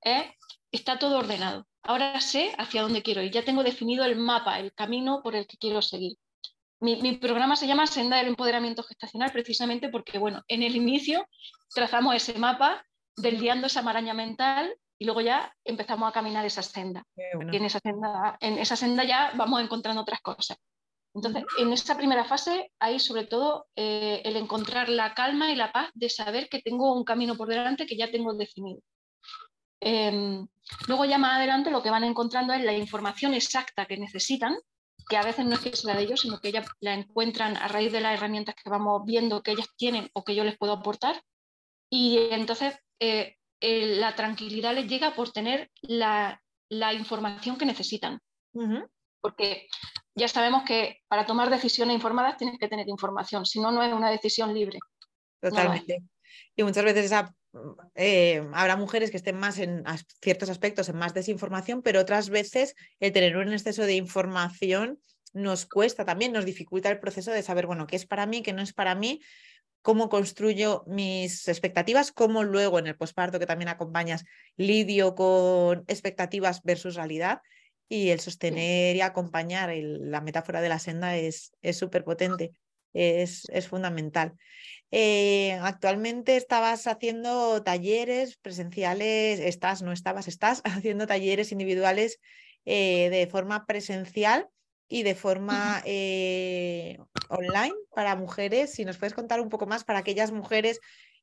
es, 0.00 0.24
está 0.72 0.98
todo 0.98 1.18
ordenado. 1.18 1.66
Ahora 1.82 2.20
sé 2.20 2.54
hacia 2.56 2.82
dónde 2.82 3.02
quiero 3.02 3.22
ir, 3.22 3.30
ya 3.32 3.44
tengo 3.44 3.62
definido 3.62 4.04
el 4.04 4.16
mapa, 4.16 4.58
el 4.58 4.72
camino 4.72 5.20
por 5.22 5.36
el 5.36 5.46
que 5.46 5.58
quiero 5.58 5.82
seguir. 5.82 6.16
Mi, 6.80 7.16
programa 7.16 7.56
se 7.56 7.66
llama 7.66 7.86
Senda 7.86 8.18
del 8.18 8.28
Empoderamiento 8.28 8.82
Gestacional 8.82 9.32
precisamente 9.32 9.88
porque, 9.88 10.18
bueno, 10.18 10.42
en 10.48 10.62
el 10.62 10.76
inicio 10.76 11.26
trazamos 11.74 12.14
ese 12.14 12.38
mapa, 12.38 12.84
desviando 13.16 13.68
esa 13.68 13.82
maraña 13.82 14.12
mental 14.12 14.76
y 14.98 15.04
luego 15.06 15.20
ya 15.20 15.54
empezamos 15.64 16.08
a 16.08 16.12
caminar 16.12 16.44
esa 16.44 16.62
senda. 16.62 17.04
Y 17.52 17.56
en 17.56 17.64
esa 17.64 17.80
senda, 17.80 18.36
en 18.40 18.58
esa 18.58 18.76
senda 18.76 19.04
ya 19.04 19.32
vamos 19.34 19.62
encontrando 19.62 20.02
otras 20.02 20.20
cosas. 20.20 20.58
Entonces, 21.14 21.44
en 21.58 21.72
esta 21.72 21.96
primera 21.96 22.24
fase 22.24 22.72
hay 22.80 22.98
sobre 22.98 23.24
todo 23.24 23.66
eh, 23.76 24.20
el 24.24 24.36
encontrar 24.36 24.88
la 24.88 25.14
calma 25.14 25.52
y 25.52 25.56
la 25.56 25.70
paz 25.70 25.90
de 25.94 26.08
saber 26.08 26.48
que 26.48 26.60
tengo 26.60 26.92
un 26.92 27.04
camino 27.04 27.36
por 27.36 27.48
delante 27.48 27.86
que 27.86 27.96
ya 27.96 28.10
tengo 28.10 28.34
definido. 28.34 28.80
Em, 29.80 30.46
luego 30.88 31.04
ya 31.04 31.18
más 31.18 31.36
adelante 31.36 31.70
lo 31.70 31.82
que 31.82 31.90
van 31.90 32.04
encontrando 32.04 32.52
es 32.52 32.64
la 32.64 32.72
información 32.72 33.32
exacta 33.34 33.86
que 33.86 33.96
necesitan, 33.96 34.56
que 35.08 35.16
a 35.16 35.22
veces 35.22 35.44
no 35.44 35.54
es 35.54 35.60
que 35.60 35.76
sea 35.76 35.94
de 35.94 36.02
ellos, 36.02 36.20
sino 36.20 36.38
que 36.38 36.48
ellas 36.48 36.66
la 36.80 36.94
encuentran 36.94 37.56
a 37.56 37.68
raíz 37.68 37.92
de 37.92 38.00
las 38.00 38.14
herramientas 38.14 38.54
que 38.54 38.70
vamos 38.70 39.02
viendo 39.04 39.42
que 39.42 39.52
ellas 39.52 39.68
tienen 39.76 40.10
o 40.14 40.24
que 40.24 40.34
yo 40.34 40.44
les 40.44 40.56
puedo 40.56 40.72
aportar. 40.72 41.22
Y 41.90 42.28
entonces 42.30 42.74
eh, 43.00 43.36
la 43.60 44.14
tranquilidad 44.14 44.74
les 44.74 44.88
llega 44.88 45.14
por 45.14 45.30
tener 45.30 45.70
la, 45.82 46.40
información 46.92 47.56
que 47.56 47.66
necesitan. 47.66 48.20
Porque 49.20 49.68
ya 50.14 50.28
sabemos 50.28 50.64
que 50.64 51.00
para 51.08 51.26
tomar 51.26 51.50
decisiones 51.50 51.94
informadas 51.94 52.36
tienes 52.36 52.58
que 52.58 52.68
tener 52.68 52.88
información, 52.88 53.46
si 53.46 53.60
no, 53.60 53.72
no 53.72 53.82
es 53.82 53.92
una 53.92 54.10
decisión 54.10 54.52
libre. 54.54 54.78
Totalmente. 55.40 56.02
Y 56.56 56.62
muchas 56.62 56.84
veces 56.84 57.12
eh, 57.94 58.42
habrá 58.52 58.76
mujeres 58.76 59.10
que 59.10 59.16
estén 59.16 59.36
más 59.36 59.58
en 59.58 59.84
ciertos 60.22 60.50
aspectos 60.50 60.88
en 60.88 60.96
más 60.96 61.14
desinformación, 61.14 61.82
pero 61.82 62.00
otras 62.00 62.30
veces 62.30 62.74
el 63.00 63.12
tener 63.12 63.36
un 63.36 63.52
exceso 63.52 63.82
de 63.82 63.94
información 63.94 64.98
nos 65.32 65.66
cuesta 65.66 66.04
también, 66.04 66.32
nos 66.32 66.44
dificulta 66.44 66.90
el 66.90 67.00
proceso 67.00 67.32
de 67.32 67.42
saber, 67.42 67.66
bueno, 67.66 67.86
qué 67.86 67.96
es 67.96 68.06
para 68.06 68.26
mí, 68.26 68.42
qué 68.42 68.52
no 68.52 68.62
es 68.62 68.72
para 68.72 68.94
mí, 68.94 69.20
cómo 69.82 70.08
construyo 70.08 70.84
mis 70.86 71.48
expectativas, 71.48 72.12
cómo 72.12 72.44
luego 72.44 72.78
en 72.78 72.86
el 72.86 72.96
posparto 72.96 73.38
que 73.38 73.46
también 73.46 73.68
acompañas 73.68 74.24
lidio 74.56 75.14
con 75.14 75.84
expectativas 75.88 76.62
versus 76.62 76.94
realidad 76.94 77.40
y 77.88 78.08
el 78.08 78.20
sostener 78.20 78.96
y 78.96 79.02
acompañar 79.02 79.70
la 79.74 80.20
metáfora 80.20 80.62
de 80.62 80.68
la 80.70 80.78
senda 80.78 81.16
es 81.16 81.52
súper 81.72 82.04
potente, 82.04 82.52
es, 82.94 83.46
es, 83.50 83.68
fundamental. 83.68 84.32
Eh, 84.96 85.58
actualmente 85.60 86.36
estabas 86.36 86.86
haciendo 86.86 87.60
talleres 87.64 88.36
presenciales, 88.36 89.40
estás, 89.40 89.82
no 89.82 89.90
estabas, 89.90 90.28
estás 90.28 90.62
haciendo 90.64 91.08
talleres 91.08 91.50
individuales 91.50 92.20
eh, 92.64 93.10
de 93.10 93.26
forma 93.26 93.66
presencial 93.66 94.48
y 94.86 95.02
de 95.02 95.16
forma 95.16 95.82
eh, 95.84 96.98
online 97.28 97.74
para 97.92 98.14
mujeres. 98.14 98.72
Si 98.72 98.84
nos 98.84 98.96
puedes 98.96 99.14
contar 99.14 99.40
un 99.40 99.48
poco 99.48 99.66
más 99.66 99.82
para 99.82 99.98
aquellas 99.98 100.30
mujeres 100.30 100.78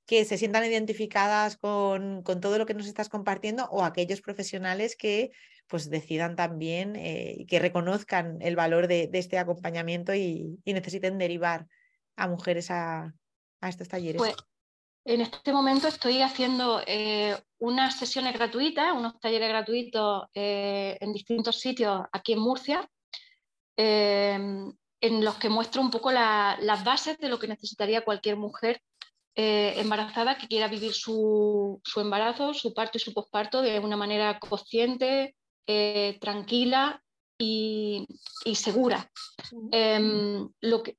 que 0.06 0.26
se 0.26 0.38
sientan 0.38 0.66
identificadas 0.66 1.56
con, 1.56 2.24
con, 2.24 2.42
todo 2.42 2.58
lo 2.58 2.66
que 2.66 2.74
nos 2.74 2.88
estás 2.88 3.08
compartiendo 3.08 3.70
o 3.72 3.86
aquellos 3.86 4.20
profesionales 4.20 4.98
que 4.98 5.32
pues 5.68 5.90
decidan 5.90 6.36
también 6.36 6.98
eh, 6.98 7.46
que 7.48 7.60
reconozcan 7.60 8.38
el 8.42 8.58
valor 8.58 8.88
de, 8.90 9.10
este 9.14 9.38
acompañamiento 9.38 10.14
y, 10.14 10.60
necesiten 10.66 11.18
derivar 11.18 11.68
a 12.18 12.28
mujeres 12.28 12.70
a, 12.70 13.14
estos 13.70 13.88
talleres. 13.88 14.18
Pues, 14.18 14.36
en 15.06 15.22
este 15.22 15.52
momento 15.52 15.88
estoy 15.88 16.22
haciendo 16.22 16.82
eh, 16.86 17.36
unas 17.60 17.98
sesiones 17.98 18.34
gratuitas, 18.34 18.94
unos 18.94 19.20
talleres 19.20 19.50
gratuitos 19.50 20.26
eh, 20.34 20.98
en 21.00 21.12
distintos 21.12 21.60
sitios 21.60 22.02
aquí 22.12 22.34
en 22.34 22.40
Murcia, 22.40 22.88
em, 23.76 24.72
en 25.02 25.26
los 25.26 25.36
que 25.36 25.50
muestro 25.50 25.82
un 25.82 25.90
poco 25.90 26.12
las 26.12 26.84
bases 26.84 27.18
de 27.18 27.30
lo 27.30 27.40
que 27.40 27.48
necesitaría 27.48 28.06
cualquier 28.06 28.38
mujer 28.38 28.82
eh, 29.34 29.74
embarazada 29.78 30.38
que 30.38 30.48
quiera 30.48 30.68
vivir 30.68 30.94
su, 30.94 31.82
embarazo, 31.96 32.54
su 32.54 32.74
parto 32.74 32.98
y 32.98 33.02
su 33.02 33.14
posparto 33.14 33.62
de 33.62 33.80
una 33.80 33.96
manera 33.96 34.38
consciente, 34.40 35.36
eh, 35.66 36.18
tranquila 36.20 37.02
y, 37.38 38.06
segura. 38.54 39.10
Em, 39.72 40.48
lo 40.60 40.84
que, 40.84 40.98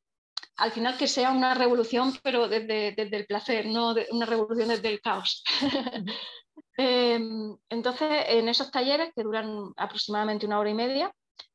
al 0.57 0.73
final 0.73 0.97
que 0.97 1.09
sea 1.09 1.31
una 1.31 1.55
revolución, 1.55 2.13
pero 2.23 2.49
desde, 2.49 2.95
el 2.97 3.27
placer, 3.27 3.67
no 3.67 3.95
una 4.11 4.27
revolución 4.27 4.69
desde 4.69 4.89
el 4.89 5.01
caos. 5.01 5.45
Em, 6.79 7.55
entonces, 7.69 8.09
en 8.29 8.49
esos 8.49 8.71
talleres 8.71 9.13
que 9.15 9.23
duran 9.23 9.73
aproximadamente 9.77 10.47
una 10.47 10.59
hora 10.59 10.71
y 10.71 10.75
media, 10.75 11.13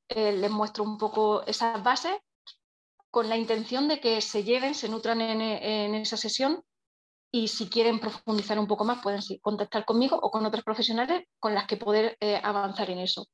eh, 0.09 0.31
les 0.31 0.51
muestro 0.51 0.83
un 0.83 0.97
poco 0.97 1.43
esas 1.45 1.83
bases 1.83 2.15
con 3.09 3.27
la 3.27 3.35
intención 3.35 3.87
de 3.87 3.99
que 3.99 4.21
se 4.21 4.43
lleven, 4.43 4.75
se 4.75 4.89
nutran 4.89 5.19
en, 5.21 5.95
esa 5.95 6.17
sesión 6.17 6.63
y 7.31 7.47
si 7.47 7.67
quieren 7.67 7.99
profundizar 7.99 8.59
un 8.59 8.67
poco 8.67 8.85
más 8.85 9.01
pueden 9.01 9.21
contactar 9.41 9.85
conmigo 9.85 10.17
o 10.21 10.29
con 10.29 10.45
otros 10.45 10.63
profesionales 10.63 11.23
con 11.39 11.55
las 11.55 11.65
que 11.65 11.77
poder 11.77 12.15
eh, 12.19 12.39
avanzar 12.43 12.89
en 12.91 12.99
eso. 12.99 13.27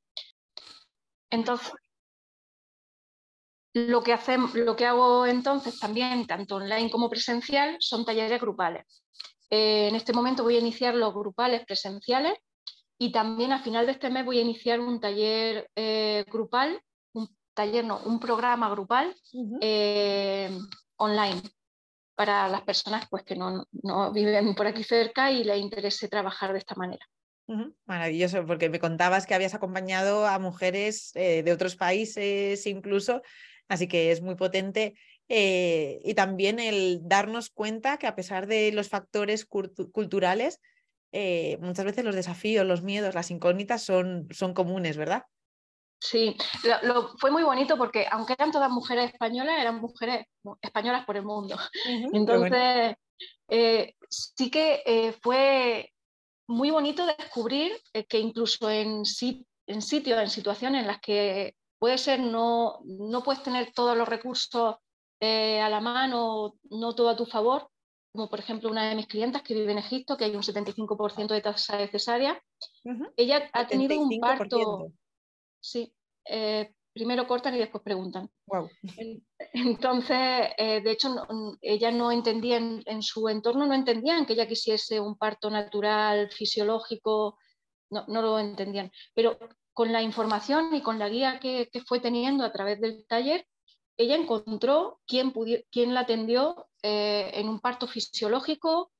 Entonces, 1.30 1.72
lo 3.74 4.02
que, 4.02 4.16
lo 4.54 4.76
que 4.76 4.86
hago 4.86 5.26
entonces 5.26 5.78
también, 5.78 6.26
tanto 6.26 6.56
online 6.56 6.90
como 6.90 7.10
presencial, 7.10 7.76
son 7.80 8.04
talleres 8.04 8.40
grupales. 8.40 9.02
Eh, 9.50 9.88
en 9.88 9.94
este 9.94 10.12
momento 10.12 10.42
voy 10.42 10.56
a 10.56 10.60
iniciar 10.60 10.94
los 10.94 11.12
grupales 11.12 11.64
presenciales 11.66 12.38
y 12.98 13.12
también 13.12 13.52
a 13.52 13.62
final 13.62 13.84
de 13.86 13.92
este 13.92 14.08
mes 14.08 14.24
voy 14.24 14.38
a 14.38 14.42
iniciar 14.42 14.80
un 14.80 15.00
taller 15.00 15.68
eh, 15.76 16.24
grupal 16.30 16.80
taller, 17.54 17.84
no, 17.84 18.00
un 18.04 18.20
programa 18.20 18.68
grupal 18.70 19.14
eh, 19.60 20.50
online 20.96 21.40
para 22.14 22.48
las 22.48 22.62
personas 22.62 23.06
pues, 23.08 23.22
que 23.24 23.36
no, 23.36 23.66
viven 24.12 24.54
por 24.54 24.66
aquí 24.66 24.84
cerca 24.84 25.30
y 25.30 25.44
les 25.44 25.58
interese 25.58 26.08
trabajar 26.08 26.52
de 26.52 26.58
esta 26.58 26.74
manera. 26.74 27.04
Maravilloso, 27.84 28.46
porque 28.46 28.70
me 28.70 28.80
contabas 28.80 29.26
que 29.26 29.34
habías 29.34 29.54
acompañado 29.54 30.26
a 30.26 30.38
mujeres 30.38 31.14
eh, 31.14 31.42
de 31.42 31.52
otros 31.52 31.76
países 31.76 32.66
incluso, 32.66 33.22
así 33.68 33.88
que 33.88 34.10
es 34.10 34.22
muy 34.22 34.34
potente. 34.34 34.94
Eh, 35.28 36.00
y 36.04 36.14
también 36.14 36.58
el 36.58 37.00
darnos 37.02 37.50
cuenta 37.50 37.96
que 37.98 38.06
a 38.06 38.14
pesar 38.14 38.46
de 38.46 38.72
los 38.72 38.88
factores 38.88 39.46
culturales, 39.46 40.60
muchas 41.60 41.84
veces 41.84 42.04
los 42.04 42.16
desafíos, 42.16 42.66
los 42.66 42.82
miedos, 42.82 43.14
las 43.14 43.30
incógnitas 43.30 43.82
son, 43.82 44.26
son 44.32 44.52
comunes, 44.52 44.96
¿verdad? 44.96 45.24
Sí, 46.04 46.36
lo, 46.82 47.16
fue 47.16 47.30
muy 47.30 47.42
bonito 47.42 47.78
porque 47.78 48.06
aunque 48.10 48.34
eran 48.34 48.52
todas 48.52 48.70
mujeres 48.70 49.10
españolas, 49.10 49.58
eran 49.58 49.80
mujeres 49.80 50.26
españolas 50.60 51.06
por 51.06 51.16
el 51.16 51.24
mundo. 51.24 51.56
Entonces, 52.12 52.96
eh, 53.48 53.94
sí 54.10 54.50
que 54.50 54.82
eh, 54.84 55.14
fue 55.22 55.90
muy 56.46 56.70
bonito 56.70 57.06
descubrir 57.06 57.72
eh, 57.94 58.04
que 58.04 58.18
incluso 58.18 58.68
en, 58.68 59.02
en 59.66 59.82
sitios, 59.82 60.20
en 60.20 60.28
situaciones 60.28 60.82
en 60.82 60.88
las 60.88 61.00
que 61.00 61.54
puede 61.84 61.98
ser 61.98 62.18
no, 62.18 62.80
no 62.86 63.22
puedes 63.22 63.42
tener 63.42 63.74
todos 63.74 63.94
los 63.94 64.08
recursos 64.08 64.76
a 65.20 65.68
la 65.68 65.80
mano, 65.82 66.54
no 66.70 66.94
todo 66.94 67.10
a 67.10 67.16
tu 67.16 67.26
favor, 67.26 67.68
como 68.10 68.30
por 68.30 68.38
ejemplo 68.38 68.70
una 68.70 68.88
de 68.88 68.94
mis 68.94 69.06
clientas 69.06 69.42
que 69.42 69.52
vive 69.52 69.72
en 69.72 69.76
Egipto, 69.76 70.16
que 70.16 70.24
hay 70.24 70.34
un 70.34 70.42
75% 70.42 71.34
de 71.34 71.42
tasa 71.42 71.86
cesárea, 71.86 72.42
ella 73.18 73.50
ha 73.52 73.66
tenido 73.66 74.00
un 74.00 74.18
parto 74.18 74.86
Sí, 75.60 75.94
eh, 76.24 76.72
primero 76.94 77.26
cortan 77.26 77.54
y 77.54 77.58
después 77.58 77.84
preguntan. 77.84 78.30
Wow. 78.46 78.70
Entonces, 79.52 80.48
eh, 80.56 80.80
de 80.80 80.90
hecho, 80.90 81.14
ella 81.60 81.90
no 81.90 82.10
entendía 82.10 82.56
en, 82.56 83.02
su 83.02 83.28
entorno, 83.28 83.66
no 83.66 83.74
entendían 83.74 84.24
que 84.24 84.32
ella 84.32 84.48
quisiese 84.48 85.00
un 85.00 85.18
parto 85.18 85.50
natural, 85.50 86.30
fisiológico, 86.30 87.36
no, 87.90 88.22
lo 88.22 88.38
entendían. 88.38 88.90
Pero 89.12 89.38
con 89.74 89.92
la 89.92 90.02
información 90.02 90.74
y 90.74 90.82
con 90.82 90.98
la 90.98 91.08
guía 91.08 91.40
que, 91.40 91.68
fue 91.86 92.00
teniendo 92.00 92.44
a 92.44 92.52
través 92.52 92.80
del 92.80 93.04
taller, 93.06 93.46
ella 93.96 94.14
encontró 94.16 95.00
quién, 95.06 95.32
quién 95.70 95.94
la 95.94 96.00
atendió 96.00 96.68
eh, 96.82 97.30
en 97.34 97.48
un 97.48 97.60
parto 97.60 97.86
fisiológico, 97.86 98.92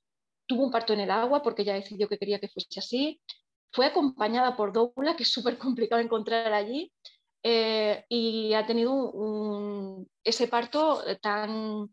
tuvo 0.46 0.64
un 0.64 0.70
parto 0.70 0.92
en 0.92 1.00
el 1.00 1.10
agua 1.10 1.42
porque 1.42 1.62
ella 1.62 1.74
decidió 1.74 2.08
que 2.08 2.18
quería 2.18 2.40
que 2.40 2.48
fuese 2.48 2.80
así, 2.80 3.20
fue 3.72 3.86
acompañada 3.86 4.56
por 4.56 4.72
doula, 4.72 5.16
que 5.16 5.22
es 5.22 5.32
súper 5.32 5.58
complicado 5.58 6.02
encontrar 6.02 6.52
allí, 6.52 6.92
eh, 7.42 8.04
y 8.08 8.52
ha 8.54 8.66
tenido 8.66 10.06
ese 10.24 10.48
parto 10.48 11.02
tan 11.20 11.88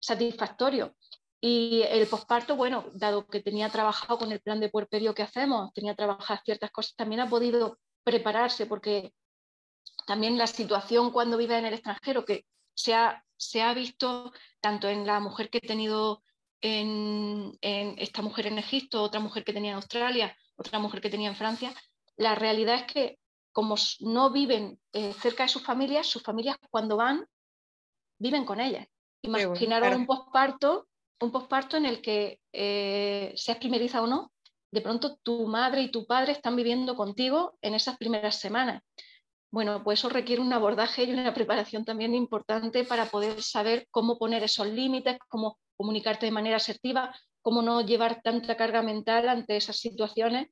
satisfactorio. 0.00 0.94
Y 1.40 1.82
el 1.88 2.06
posparto, 2.06 2.56
bueno, 2.56 2.84
dado 2.94 3.26
que 3.26 3.40
tenía 3.40 3.68
trabajado 3.68 4.18
con 4.18 4.32
el 4.32 4.40
plan 4.40 4.60
de 4.60 4.70
puerperio 4.70 5.14
que 5.14 5.22
hacemos, 5.22 5.72
tenía 5.74 5.94
trabajado 5.94 6.40
ciertas 6.44 6.70
cosas, 6.70 6.94
también 6.94 7.20
ha 7.20 7.28
podido 7.28 7.78
prepararse 8.04 8.66
porque 8.66 9.14
también 10.06 10.38
la 10.38 10.46
situación 10.46 11.10
cuando 11.10 11.36
vive 11.36 11.58
en 11.58 11.66
el 11.66 11.74
extranjero, 11.74 12.24
que 12.24 12.46
se 12.74 12.94
ha, 12.94 13.24
se 13.36 13.62
ha 13.62 13.74
visto 13.74 14.32
tanto 14.60 14.88
en 14.88 15.06
la 15.06 15.20
mujer 15.20 15.50
que 15.50 15.58
he 15.58 15.66
tenido 15.66 16.22
en, 16.60 17.58
esta 17.60 18.22
mujer 18.22 18.46
en 18.46 18.58
Egipto, 18.58 19.02
otra 19.02 19.20
mujer 19.20 19.44
que 19.44 19.52
tenía 19.52 19.70
en 19.72 19.76
Australia, 19.76 20.36
otra 20.56 20.78
mujer 20.78 21.00
que 21.00 21.10
tenía 21.10 21.28
en 21.28 21.36
Francia, 21.36 21.74
la 22.16 22.34
realidad 22.34 22.76
es 22.76 22.84
que 22.84 23.18
como 23.52 23.74
no 24.00 24.30
viven 24.30 24.80
eh, 24.92 25.12
cerca 25.12 25.42
de 25.42 25.48
sus 25.48 25.62
familias, 25.62 26.06
sus 26.06 26.22
familias 26.22 26.56
cuando 26.70 26.96
van 26.96 27.26
viven 28.18 28.44
con 28.44 28.60
ellas. 28.60 28.86
Imaginaron 29.22 30.00
un 30.00 30.06
posparto, 30.06 30.88
un 31.20 31.32
posparto 31.32 31.76
en 31.76 31.86
el 31.86 32.00
que 32.00 32.40
eh, 32.52 33.32
seas 33.36 33.58
primeriza 33.58 34.00
o 34.00 34.06
no, 34.06 34.32
de 34.72 34.80
pronto 34.80 35.18
tu 35.22 35.46
madre 35.46 35.82
y 35.82 35.90
tu 35.90 36.06
padre 36.06 36.32
están 36.32 36.56
viviendo 36.56 36.96
contigo 36.96 37.56
en 37.60 37.74
esas 37.74 37.96
primeras 37.98 38.40
semanas. 38.40 38.82
Bueno, 39.52 39.84
pues 39.84 40.00
eso 40.00 40.08
requiere 40.08 40.40
un 40.40 40.52
abordaje 40.52 41.04
y 41.04 41.12
una 41.12 41.34
preparación 41.34 41.84
también 41.84 42.14
importante 42.14 42.84
para 42.84 43.06
poder 43.06 43.42
saber 43.42 43.86
cómo 43.90 44.18
poner 44.18 44.42
esos 44.42 44.66
límites, 44.66 45.18
cómo 45.28 45.58
comunicarte 45.76 46.26
de 46.26 46.32
manera 46.32 46.56
asertiva, 46.56 47.14
cómo 47.42 47.60
no 47.60 47.82
llevar 47.82 48.22
tanta 48.22 48.56
carga 48.56 48.82
mental 48.82 49.28
ante 49.28 49.56
esas 49.56 49.76
situaciones, 49.76 50.48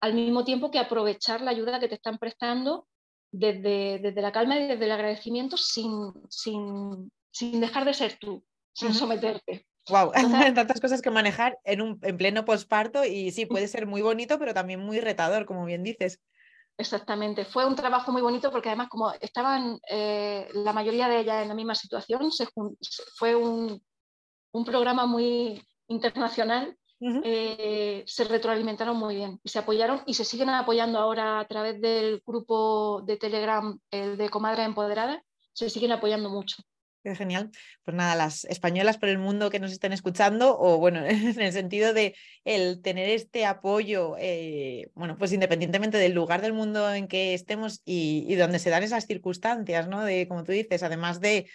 al 0.00 0.14
mismo 0.14 0.44
tiempo 0.44 0.70
que 0.70 0.78
aprovechar 0.78 1.40
la 1.40 1.50
ayuda 1.50 1.80
que 1.80 1.88
te 1.88 1.96
están 1.96 2.18
prestando 2.18 2.86
desde, 3.32 3.98
desde 3.98 4.22
la 4.22 4.30
calma 4.30 4.56
y 4.56 4.68
desde 4.68 4.84
el 4.84 4.92
agradecimiento 4.92 5.56
sin, 5.56 6.12
sin, 6.30 7.10
sin 7.32 7.60
dejar 7.60 7.84
de 7.84 7.94
ser 7.94 8.18
tú, 8.20 8.44
sin 8.72 8.94
someterte. 8.94 9.66
Wow, 9.88 10.12
tantas 10.54 10.80
cosas 10.80 11.02
que 11.02 11.10
manejar 11.10 11.58
en, 11.64 11.82
un, 11.82 11.98
en 12.02 12.16
pleno 12.16 12.44
posparto 12.44 13.04
y 13.04 13.30
sí, 13.30 13.46
puede 13.46 13.68
ser 13.68 13.86
muy 13.86 14.02
bonito, 14.02 14.38
pero 14.38 14.54
también 14.54 14.80
muy 14.80 15.00
retador, 15.00 15.46
como 15.46 15.64
bien 15.64 15.82
dices. 15.82 16.20
Exactamente, 16.76 17.44
fue 17.44 17.66
un 17.66 17.74
trabajo 17.74 18.12
muy 18.12 18.22
bonito 18.22 18.52
porque 18.52 18.68
además 18.68 18.88
como 18.88 19.12
estaban 19.20 19.80
eh, 19.90 20.48
la 20.54 20.72
mayoría 20.72 21.08
de 21.08 21.20
ellas 21.20 21.42
en 21.42 21.48
la 21.48 21.54
misma 21.54 21.74
situación, 21.74 22.30
se, 22.30 22.46
fue 23.16 23.34
un, 23.34 23.82
un, 24.52 24.64
programa 24.64 25.04
muy 25.04 25.60
internacional, 25.88 26.76
eh, 27.00 28.04
se 28.06 28.24
retroalimentaron 28.24 28.96
muy 28.96 29.16
bien 29.16 29.40
y 29.42 29.48
se 29.48 29.58
apoyaron 29.58 30.02
y 30.06 30.14
se 30.14 30.24
siguen 30.24 30.50
apoyando 30.50 31.00
ahora 31.00 31.40
a 31.40 31.48
través 31.48 31.80
del 31.80 32.22
grupo 32.24 33.02
de 33.04 33.16
Telegram 33.16 33.76
el 33.90 34.16
de 34.16 34.28
Comadres 34.28 34.66
Empoderadas, 34.66 35.20
se 35.52 35.70
siguen 35.70 35.90
apoyando 35.90 36.30
mucho. 36.30 36.62
Qué 37.04 37.14
genial. 37.14 37.50
Pues 37.84 37.96
nada, 37.96 38.16
las 38.16 38.44
españolas 38.46 38.98
por 38.98 39.08
el 39.08 39.18
mundo 39.18 39.50
que 39.50 39.60
nos 39.60 39.70
estén 39.70 39.92
escuchando, 39.92 40.58
o 40.58 40.78
bueno, 40.78 41.04
en 41.06 41.40
el 41.40 41.52
sentido 41.52 41.92
de 41.92 42.16
el 42.44 42.82
tener 42.82 43.08
este 43.08 43.46
apoyo, 43.46 44.16
eh, 44.18 44.90
bueno, 44.94 45.16
pues 45.16 45.32
independientemente 45.32 45.96
del 45.98 46.12
lugar 46.12 46.42
del 46.42 46.52
mundo 46.52 46.92
en 46.92 47.06
que 47.06 47.34
estemos 47.34 47.82
y, 47.84 48.34
donde 48.34 48.58
se 48.58 48.70
dan 48.70 48.82
esas 48.82 49.06
circunstancias, 49.06 49.88
¿no? 49.88 50.04
De, 50.04 50.26
como 50.26 50.42
tú 50.44 50.52
dices, 50.52 50.82
además 50.82 51.20
de 51.20 51.48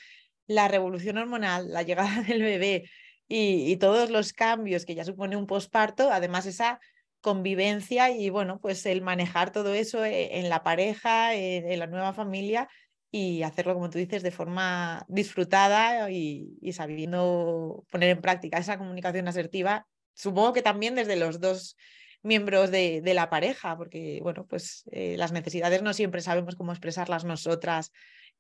la 0.47 0.67
revolución 0.67 1.17
hormonal, 1.17 1.71
la 1.71 1.84
llegada 1.84 2.21
del 2.27 2.41
bebé 2.41 2.89
y, 3.27 3.75
todos 3.77 4.10
los 4.10 4.32
cambios 4.34 4.86
que 4.86 4.95
ya 4.95 5.03
supone 5.03 5.36
un 5.36 5.47
posparto, 5.47 6.10
además 6.12 6.45
esa 6.45 6.79
convivencia 7.19 8.12
y 8.12 8.29
bueno, 8.29 8.60
pues 8.60 8.86
el 8.86 9.01
manejar 9.01 9.51
todo 9.51 9.73
eso 9.73 10.03
eh, 10.06 10.39
en 10.39 10.49
la 10.49 10.63
pareja, 10.63 11.34
en 11.36 11.79
la 11.79 11.88
nueva 11.88 12.13
familia 12.13 12.69
y 13.15 13.43
hacerlo, 13.43 13.76
como 13.76 13.91
tú 13.91 13.99
dices, 13.99 14.23
de 14.23 14.32
forma 14.32 15.06
disfrutada 15.08 16.10
y, 16.10 16.58
sabiendo 16.73 17.86
poner 17.91 18.10
en 18.10 18.21
práctica 18.21 18.58
esa 18.58 18.80
comunicación 18.80 19.28
asertiva, 19.28 19.86
supongo 20.15 20.52
que 20.52 20.63
también 20.63 20.95
desde 20.95 21.15
los 21.15 21.39
dos 21.39 21.78
miembros 22.23 22.71
de, 22.71 23.04
la 23.13 23.30
pareja, 23.30 23.78
porque 23.78 24.19
bueno, 24.23 24.47
pues 24.47 24.89
eh, 24.91 25.15
las 25.15 25.32
necesidades 25.32 25.84
no 25.84 25.93
siempre 25.93 26.21
sabemos 26.21 26.56
cómo 26.56 26.71
expresarlas 26.71 27.23
nosotras 27.23 27.91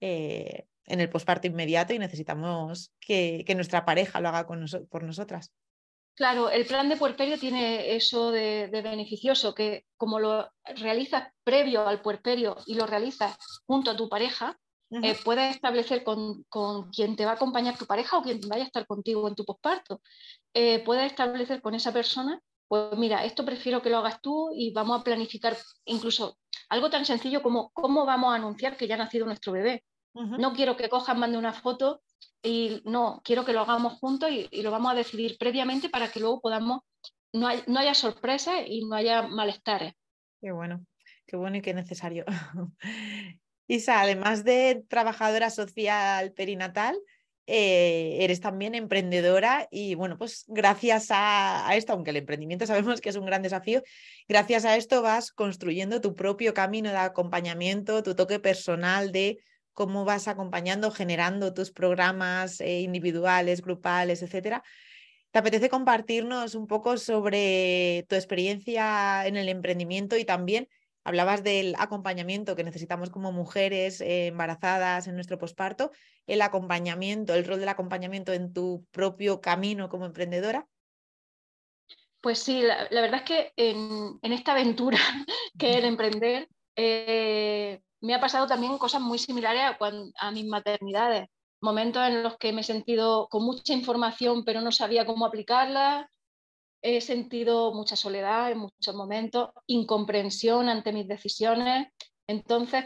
eh, 0.01 0.65
en 0.85 1.01
el 1.01 1.09
posparto 1.09 1.45
inmediato 1.45 1.93
y 1.93 1.99
necesitamos 1.99 2.91
que, 2.99 3.45
nuestra 3.55 3.85
pareja 3.85 4.21
lo 4.21 4.29
haga 4.29 4.47
con 4.47 4.65
por 4.89 5.03
nosotras. 5.03 5.53
Claro, 6.15 6.49
el 6.49 6.65
plan 6.65 6.89
de 6.89 6.97
puerperio 6.97 7.37
tiene 7.37 7.95
eso 7.95 8.31
de, 8.31 8.69
beneficioso, 8.71 9.53
que 9.53 9.85
como 9.97 10.19
lo 10.19 10.49
realizas 10.77 11.31
previo 11.43 11.87
al 11.87 12.01
puerperio 12.01 12.57
y 12.65 12.73
lo 12.73 12.87
realizas 12.87 13.37
junto 13.67 13.91
a 13.91 13.95
tu 13.95 14.09
pareja, 14.09 14.59
eh, 15.01 15.17
puedes 15.23 15.55
establecer 15.55 16.03
con, 16.03 16.43
quien 16.91 17.15
te 17.15 17.25
va 17.25 17.31
a 17.31 17.35
acompañar 17.35 17.77
tu 17.77 17.85
pareja 17.85 18.17
o 18.17 18.21
quien 18.21 18.39
vaya 18.47 18.63
a 18.63 18.67
estar 18.67 18.85
contigo 18.85 19.27
en 19.27 19.35
tu 19.35 19.45
posparto, 19.45 20.01
eh, 20.53 20.83
puedes 20.83 21.05
establecer 21.05 21.61
con 21.61 21.73
esa 21.73 21.91
persona, 21.91 22.39
pues 22.67 22.97
mira, 22.97 23.25
esto 23.25 23.45
prefiero 23.45 23.81
que 23.81 23.89
lo 23.89 23.97
hagas 23.97 24.21
tú 24.21 24.51
y 24.55 24.71
vamos 24.71 24.99
a 24.99 25.03
planificar 25.03 25.57
incluso 25.85 26.37
algo 26.69 26.89
tan 26.89 27.05
sencillo 27.05 27.41
como 27.41 27.71
cómo 27.71 28.05
vamos 28.05 28.33
a 28.33 28.35
anunciar 28.35 28.77
que 28.77 28.87
ya 28.87 28.95
ha 28.95 28.99
nacido 28.99 29.25
nuestro 29.25 29.51
bebé. 29.51 29.83
No 30.15 30.53
quiero 30.53 30.77
que 30.77 30.89
cojan, 30.89 31.19
mande 31.19 31.39
una 31.39 31.53
foto 31.53 32.03
y 32.43 32.83
no, 32.85 33.19
quiero 33.23 33.43
que 33.45 33.53
lo 33.53 33.61
hagamos 33.61 33.93
juntos 33.93 34.29
y, 34.29 34.61
lo 34.61 34.69
vamos 34.69 34.91
a 34.91 34.95
decidir 34.95 35.37
previamente 35.39 35.89
para 35.89 36.11
que 36.11 36.19
luego 36.19 36.39
podamos, 36.39 36.81
no, 37.31 37.47
no 37.65 37.79
haya 37.79 37.95
sorpresas 37.95 38.61
y 38.67 38.85
no 38.85 38.95
haya 38.95 39.23
malestares. 39.23 39.93
Qué 40.39 40.51
bueno, 40.51 40.85
qué 41.25 41.35
bueno 41.35 41.57
y 41.57 41.61
qué 41.61 41.73
necesario. 41.73 42.25
Isa, 43.67 44.01
además 44.01 44.43
de 44.43 44.83
trabajadora 44.87 45.49
social 45.49 46.33
perinatal, 46.33 46.97
eh, 47.45 48.19
eres 48.21 48.39
también 48.39 48.73
emprendedora 48.73 49.67
y 49.69 49.95
bueno, 49.95 50.17
pues 50.17 50.45
gracias 50.47 51.07
a, 51.09 51.75
esto, 51.75 51.91
aunque 51.91 52.11
el 52.11 52.17
emprendimiento 52.17 52.65
sabemos 52.67 53.01
que 53.01 53.09
es 53.09 53.15
un 53.15 53.25
gran 53.25 53.41
desafío, 53.41 53.83
gracias 54.27 54.63
a 54.65 54.77
esto 54.77 55.01
vas 55.01 55.31
construyendo 55.31 55.99
tu 55.99 56.15
propio 56.15 56.53
camino 56.53 56.89
de 56.89 56.97
acompañamiento, 56.97 58.03
tu 58.03 58.15
toque 58.15 58.39
personal 58.39 59.11
de 59.11 59.39
cómo 59.73 60.05
vas 60.05 60.27
acompañando, 60.27 60.91
generando 60.91 61.53
tus 61.53 61.71
programas 61.71 62.61
eh, 62.61 62.81
individuales, 62.81 63.61
grupales, 63.61 64.21
etcétera. 64.21 64.63
¿Te 65.31 65.39
apetece 65.39 65.67
compartirnos 65.67 66.53
un 66.53 66.67
poco 66.67 66.97
sobre 66.97 68.05
tu 68.07 68.15
experiencia 68.15 69.25
en 69.25 69.35
el 69.35 69.49
emprendimiento 69.49 70.15
y 70.15 70.25
también 70.25 70.69
Hablabas 71.03 71.43
del 71.43 71.75
acompañamiento 71.77 72.55
que 72.55 72.63
necesitamos 72.63 73.09
como 73.09 73.31
mujeres 73.31 73.99
eh, 74.01 74.27
embarazadas 74.27 75.07
en 75.07 75.15
nuestro 75.15 75.37
posparto, 75.37 75.91
el 76.27 76.41
acompañamiento, 76.41 77.33
el 77.33 77.45
rol 77.45 77.59
del 77.59 77.69
acompañamiento 77.69 78.31
en 78.33 78.53
tu 78.53 78.85
propio 78.91 79.41
camino 79.41 79.89
como 79.89 80.05
emprendedora. 80.05 80.67
Pues 82.21 82.39
sí, 82.39 82.61
la, 82.61 82.87
verdad 82.89 83.15
es 83.15 83.23
que 83.23 83.53
en, 83.57 84.17
esta 84.21 84.53
aventura 84.53 84.97
que 85.59 85.71
es 85.71 85.75
el 85.77 85.85
emprender, 85.85 86.47
eh, 86.75 87.81
me 87.99 88.15
ha 88.15 88.21
pasado 88.21 88.47
también 88.47 88.77
cosas 88.77 89.01
muy 89.01 89.19
similares 89.19 89.61
a, 89.61 89.77
a 90.27 90.31
mis 90.31 90.45
maternidades 90.45 91.27
momentos 91.59 92.05
en 92.07 92.23
los 92.23 92.37
que 92.37 92.53
me 92.53 92.61
he 92.61 92.63
sentido 92.63 93.27
con 93.29 93.43
mucha 93.45 93.73
información 93.73 94.43
pero 94.43 94.61
no 94.61 94.71
sabía 94.71 95.05
cómo 95.05 95.25
aplicarla, 95.25 96.09
he 96.83 96.99
sentido 96.99 97.73
mucha 97.73 97.95
soledad 97.95 98.51
en 98.51 98.59
muchos 98.59 98.93
momentos, 98.93 99.51
incomprensión 99.67 100.67
ante 100.67 100.91
mis 100.91 101.07
decisiones. 101.07 101.87
Entonces, 102.27 102.85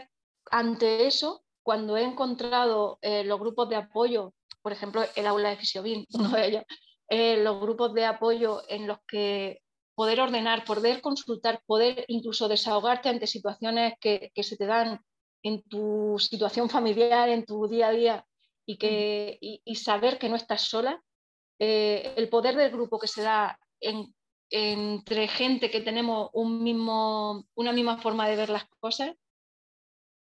ante 0.50 1.06
eso, 1.06 1.42
cuando 1.64 1.96
he 1.96 2.04
encontrado 2.04 2.98
eh, 3.02 3.24
los 3.24 3.40
grupos 3.40 3.68
de 3.68 3.76
apoyo, 3.76 4.32
por 4.62 4.72
ejemplo, 4.72 5.02
el 5.16 5.26
aula 5.26 5.50
de 5.50 5.56
Fisiobin, 5.56 6.06
uno 6.14 6.30
de 6.30 6.46
ellos, 6.46 6.62
eh, 7.08 7.42
los 7.42 7.60
grupos 7.60 7.92
de 7.92 8.06
apoyo 8.06 8.62
en 8.68 8.86
los 8.86 8.98
que 9.06 9.62
poder 9.96 10.20
ordenar, 10.20 10.64
poder 10.64 11.00
consultar, 11.00 11.60
poder 11.66 12.04
incluso 12.06 12.46
desahogarte 12.46 13.08
ante 13.08 13.26
situaciones 13.26 13.94
que, 14.00 14.30
se 14.36 14.56
te 14.56 14.66
dan 14.66 15.00
en 15.42 15.62
tu 15.64 16.16
situación 16.20 16.70
familiar, 16.70 17.28
en 17.28 17.44
tu 17.44 17.66
día 17.66 17.88
a 17.88 17.92
día, 17.92 18.26
y, 18.64 18.76
que, 18.76 19.38
y, 19.40 19.74
saber 19.74 20.18
que 20.18 20.28
no 20.28 20.36
estás 20.36 20.62
sola, 20.62 21.02
eh, 21.58 22.14
el 22.16 22.28
poder 22.28 22.54
del 22.54 22.70
grupo 22.70 23.00
que 23.00 23.08
se 23.08 23.22
da 23.22 23.58
entre 23.80 25.28
gente 25.28 25.70
que 25.70 25.80
tenemos 25.80 26.30
un 26.32 26.62
mismo, 26.62 27.44
una 27.54 27.72
misma 27.72 27.98
forma 27.98 28.28
de 28.28 28.36
ver 28.36 28.50
las 28.50 28.66
cosas, 28.80 29.14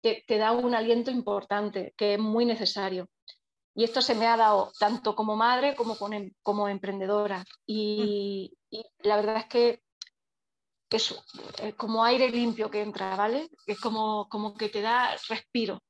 te, 0.00 0.38
da 0.38 0.52
un 0.52 0.74
aliento 0.74 1.10
importante, 1.10 1.94
que 1.96 2.14
es 2.14 2.20
muy 2.20 2.44
necesario. 2.44 3.08
Y 3.74 3.84
esto 3.84 4.00
se 4.00 4.14
me 4.14 4.26
ha 4.26 4.36
dado 4.36 4.72
tanto 4.78 5.14
como 5.14 5.36
madre 5.36 5.74
como 5.74 5.96
em, 6.12 6.32
como 6.42 6.68
emprendedora. 6.68 7.44
Y, 7.66 8.56
la 9.00 9.16
verdad 9.16 9.36
es 9.38 9.46
que 9.46 9.82
es, 10.90 11.14
como 11.76 12.04
aire 12.04 12.30
limpio 12.30 12.70
que 12.70 12.80
entra, 12.80 13.16
¿vale? 13.16 13.50
Es 13.66 13.78
como, 13.80 14.28
como 14.28 14.54
que 14.54 14.68
te 14.68 14.80
da 14.80 15.16
respiro. 15.28 15.82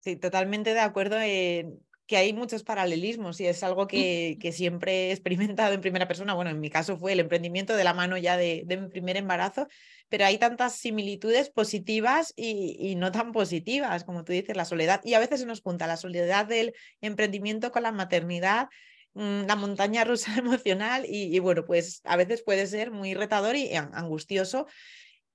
Sí, 0.00 0.16
totalmente 0.16 0.74
de 0.74 0.80
acuerdo 0.80 1.18
en, 1.20 1.78
que 2.06 2.16
hay 2.16 2.32
muchos 2.32 2.62
paralelismos 2.62 3.40
y 3.40 3.46
es 3.46 3.62
algo 3.62 3.86
que, 3.86 4.36
siempre 4.52 5.08
he 5.08 5.12
experimentado 5.12 5.72
en 5.72 5.80
primera 5.80 6.08
persona. 6.08 6.34
Bueno, 6.34 6.50
en 6.50 6.60
mi 6.60 6.70
caso 6.70 6.96
fue 6.96 7.12
el 7.12 7.20
emprendimiento 7.20 7.76
de 7.76 7.84
la 7.84 7.94
mano 7.94 8.16
ya 8.16 8.36
de, 8.36 8.64
mi 8.68 8.88
primer 8.88 9.16
embarazo, 9.16 9.68
pero 10.08 10.24
hay 10.24 10.38
tantas 10.38 10.74
similitudes 10.74 11.50
positivas 11.50 12.32
y, 12.36 12.94
no 12.96 13.12
tan 13.12 13.32
positivas, 13.32 14.04
como 14.04 14.24
tú 14.24 14.32
dices, 14.32 14.56
la 14.56 14.64
soledad. 14.64 15.00
Y 15.04 15.14
a 15.14 15.20
veces 15.20 15.40
se 15.40 15.46
nos 15.46 15.62
junta 15.62 15.86
la 15.86 15.96
soledad 15.96 16.46
del 16.46 16.74
emprendimiento 17.00 17.70
con 17.70 17.84
la 17.84 17.92
maternidad, 17.92 18.68
mm, 19.14 19.46
la 19.46 19.56
montaña 19.56 20.04
rusa 20.04 20.34
emocional 20.38 21.06
y, 21.08 21.38
bueno, 21.38 21.64
pues 21.64 22.00
a 22.04 22.16
veces 22.16 22.42
puede 22.42 22.66
ser 22.66 22.90
muy 22.90 23.14
retador 23.14 23.56
y 23.56 23.74
angustioso. 23.74 24.66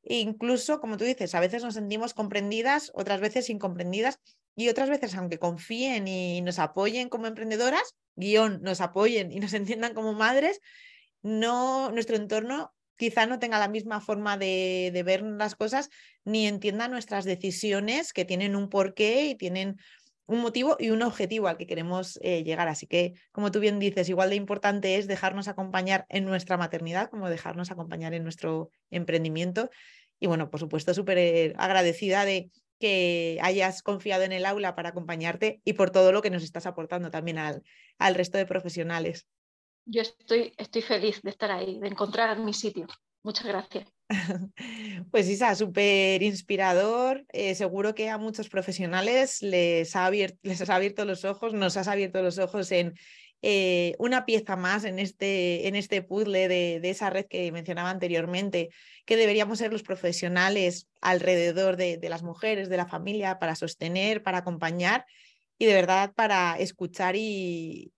E 0.03 0.19
incluso, 0.19 0.79
como 0.79 0.97
tú 0.97 1.05
dices, 1.05 1.35
a 1.35 1.39
veces 1.39 1.63
nos 1.63 1.73
sentimos 1.73 2.13
comprendidas, 2.13 2.91
otras 2.93 3.19
veces 3.19 3.49
incomprendidas 3.49 4.19
y 4.57 4.69
otras 4.69 4.89
veces, 4.89 5.13
aunque 5.13 5.37
confíen 5.37 6.07
y 6.07 6.41
nos 6.41 6.57
apoyen 6.57 7.09
como 7.09 7.27
emprendedoras, 7.27 7.95
guion, 8.15 8.59
nos 8.63 8.81
apoyen 8.81 9.31
y 9.31 9.39
nos 9.39 9.53
entiendan 9.53 9.93
como 9.93 10.13
madres, 10.13 10.59
no, 11.21 11.91
nuestro 11.91 12.15
entorno 12.15 12.73
quizá 12.97 13.27
no 13.27 13.37
tenga 13.37 13.59
la 13.59 13.67
misma 13.67 14.01
forma 14.01 14.35
de, 14.35 14.91
ver 15.05 15.21
las 15.21 15.53
cosas 15.53 15.91
ni 16.25 16.47
entienda 16.47 16.87
nuestras 16.87 17.23
decisiones 17.23 18.13
que 18.13 18.25
tienen 18.25 18.55
un 18.55 18.69
porqué 18.69 19.27
y 19.27 19.35
tienen 19.35 19.77
un 20.25 20.41
motivo 20.41 20.75
y 20.79 20.89
un 20.89 21.03
objetivo 21.03 21.47
al 21.47 21.57
que 21.57 21.67
queremos 21.67 22.19
eh, 22.23 22.43
llegar. 22.43 22.67
Así 22.67 22.87
que, 22.87 23.13
como 23.31 23.51
tú 23.51 23.59
bien 23.59 23.77
dices, 23.77 24.09
igual 24.09 24.31
de 24.31 24.37
importante 24.37 24.95
es 24.95 25.05
dejarnos 25.05 25.47
acompañar 25.47 26.07
en 26.09 26.25
nuestra 26.25 26.57
maternidad 26.57 27.11
como 27.11 27.29
dejarnos 27.29 27.69
acompañar 27.69 28.15
en 28.15 28.23
nuestro 28.23 28.71
emprendimiento. 28.89 29.69
Y 30.19 30.25
bueno, 30.25 30.49
por 30.49 30.59
supuesto, 30.59 30.95
súper 30.95 31.19
eh, 31.19 31.53
agradecida 31.57 32.25
de 32.25 32.49
que 32.79 33.39
hayas 33.41 33.81
confiado 33.81 34.23
en 34.23 34.31
el 34.31 34.45
aula 34.45 34.75
para 34.75 34.89
acompañarte 34.89 35.61
y 35.63 35.73
por 35.73 35.89
todo 35.89 36.11
lo 36.11 36.21
que 36.21 36.29
nos 36.29 36.43
estás 36.43 36.65
aportando 36.65 37.11
también 37.11 37.37
al, 37.37 37.63
al 37.97 38.15
resto 38.15 38.37
de 38.37 38.45
profesionales. 38.45 39.27
Yo 39.85 40.01
estoy, 40.01 40.53
estoy 40.57 40.81
feliz 40.81 41.21
de 41.21 41.29
estar 41.29 41.51
ahí, 41.51 41.79
de 41.79 41.87
encontrar 41.87 42.37
mi 42.39 42.53
sitio. 42.53 42.87
Muchas 43.23 43.47
gracias. 43.47 43.87
Pues 45.11 45.29
Isa, 45.29 45.53
súper 45.55 46.23
inspirador. 46.23 47.25
Eh, 47.29 47.55
seguro 47.55 47.93
que 47.93 48.09
a 48.09 48.17
muchos 48.17 48.49
profesionales 48.49 49.41
les, 49.41 49.95
ha 49.95 50.05
abierto, 50.05 50.37
les 50.43 50.61
has 50.61 50.69
abierto 50.69 51.05
los 51.05 51.25
ojos, 51.25 51.53
nos 51.53 51.77
has 51.77 51.87
abierto 51.87 52.21
los 52.21 52.37
ojos 52.37 52.71
en, 52.71 52.93
eh, 53.41 53.95
una 53.99 54.25
pieza 54.25 54.55
más 54.55 54.83
en 54.83 54.97
este, 54.97 55.67
en 55.67 55.75
este 55.75 56.01
puzzle 56.01 56.47
de, 56.47 56.89
esa 56.89 57.09
red 57.09 57.25
que 57.25 57.51
mencionaba 57.51 57.89
anteriormente, 57.89 58.69
que 59.05 59.15
deberíamos 59.15 59.59
ser 59.59 59.71
los 59.71 59.83
profesionales 59.83 60.87
alrededor 61.01 61.77
de, 61.77 61.99
las 62.09 62.23
mujeres, 62.23 62.69
de 62.69 62.77
la 62.77 62.87
familia, 62.87 63.37
para 63.39 63.55
sostener, 63.55 64.23
para 64.23 64.39
acompañar 64.39 65.05
y 65.59 65.65
de 65.65 65.73
verdad 65.73 66.13
para 66.15 66.57
escuchar 66.57 67.15
y, 67.15 67.93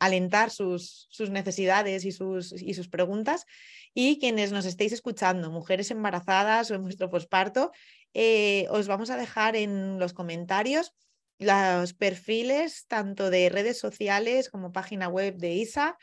alentar 0.00 0.50
sus, 0.50 1.06
sus 1.10 1.30
necesidades 1.30 2.04
y 2.04 2.10
sus, 2.10 2.52
y 2.52 2.74
sus 2.74 2.88
preguntas. 2.88 3.46
Y 3.94 4.18
quienes 4.18 4.50
nos 4.50 4.64
estéis 4.64 4.92
escuchando, 4.92 5.52
mujeres 5.52 5.92
embarazadas 5.92 6.70
o 6.70 6.74
en 6.74 6.82
vuestro 6.82 7.08
posparto, 7.08 7.70
eh, 8.12 8.66
os 8.70 8.88
vamos 8.88 9.10
a 9.10 9.16
dejar 9.16 9.54
en 9.54 10.00
los 10.00 10.12
comentarios 10.12 10.92
los 11.42 11.94
perfiles 11.94 12.86
tanto 12.86 13.30
de 13.30 13.48
redes 13.48 13.78
sociales 13.78 14.48
como 14.50 14.72
página 14.72 15.08
web 15.08 15.36
de 15.36 15.54
ISA 15.54 15.98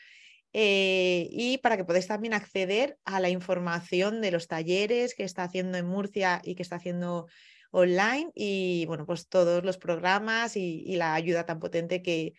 eh, 0.54 1.28
y 1.32 1.60
para 1.60 1.78
que 1.78 1.86
podáis 1.86 2.08
también 2.08 2.34
acceder 2.34 2.98
a 3.06 3.20
la 3.20 3.30
información 3.30 4.22
de 4.22 4.32
los 4.32 4.48
talleres 4.48 5.14
que 5.14 5.24
está 5.24 5.44
haciendo 5.44 5.78
en 5.78 5.88
Murcia 5.88 6.42
y 6.44 6.56
que 6.56 6.64
está 6.64 6.78
haciendo 6.78 7.28
online 7.72 8.32
y 8.34 8.86
bueno, 8.88 9.06
pues 9.06 9.28
todos 9.28 9.64
los 9.64 9.78
programas 9.78 10.56
y, 10.56 10.96
la 10.96 11.14
ayuda 11.14 11.46
tan 11.46 11.60
potente 11.60 12.02
que, 12.02 12.34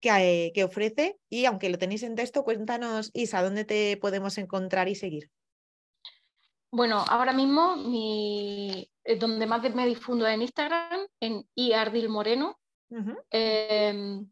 que, 0.00 0.52
que, 0.54 0.64
ofrece. 0.64 1.18
Y 1.28 1.44
aunque 1.44 1.68
lo 1.68 1.78
tenéis 1.78 2.02
en 2.02 2.14
texto, 2.14 2.44
cuéntanos, 2.44 3.10
Isa, 3.12 3.42
¿dónde 3.42 3.64
te 3.64 3.98
podemos 3.98 4.38
encontrar 4.38 4.88
y 4.88 4.94
seguir? 4.94 5.30
Bueno, 6.70 7.04
ahora 7.06 7.32
mismo 7.32 7.76
mi, 7.76 8.90
eh, 9.04 9.16
donde 9.16 9.46
más 9.46 9.62
me 9.74 9.86
difundo 9.86 10.26
en 10.26 10.42
Instagram, 10.42 11.06
en 11.20 11.46
iardil 11.54 12.08
moreno. 12.08 12.58
Em, 13.30 14.30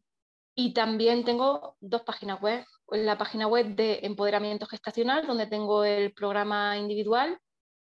y 0.55 0.73
también 0.73 1.25
tengo 1.25 1.77
dos 1.81 2.03
páginas 2.03 2.41
web. 2.41 2.65
La 2.89 3.19
página 3.19 3.47
web 3.47 3.75
de 3.75 4.01
empoderamiento 4.03 4.67
gestacional, 4.67 5.27
donde 5.27 5.47
tengo 5.47 5.85
el 5.85 6.13
programa 6.13 6.77
individual. 6.77 7.39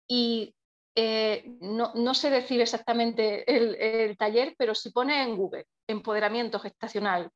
Y 0.06 0.54
eh, 0.94 1.56
no, 1.60 2.14
sé 2.14 2.30
decir 2.30 2.60
exactamente 2.60 3.44
el, 3.46 4.16
taller, 4.16 4.54
pero 4.58 4.74
si 4.74 4.90
pone 4.90 5.22
en 5.22 5.36
Google 5.36 5.66
empoderamiento 5.86 6.58
gestacional, 6.58 7.30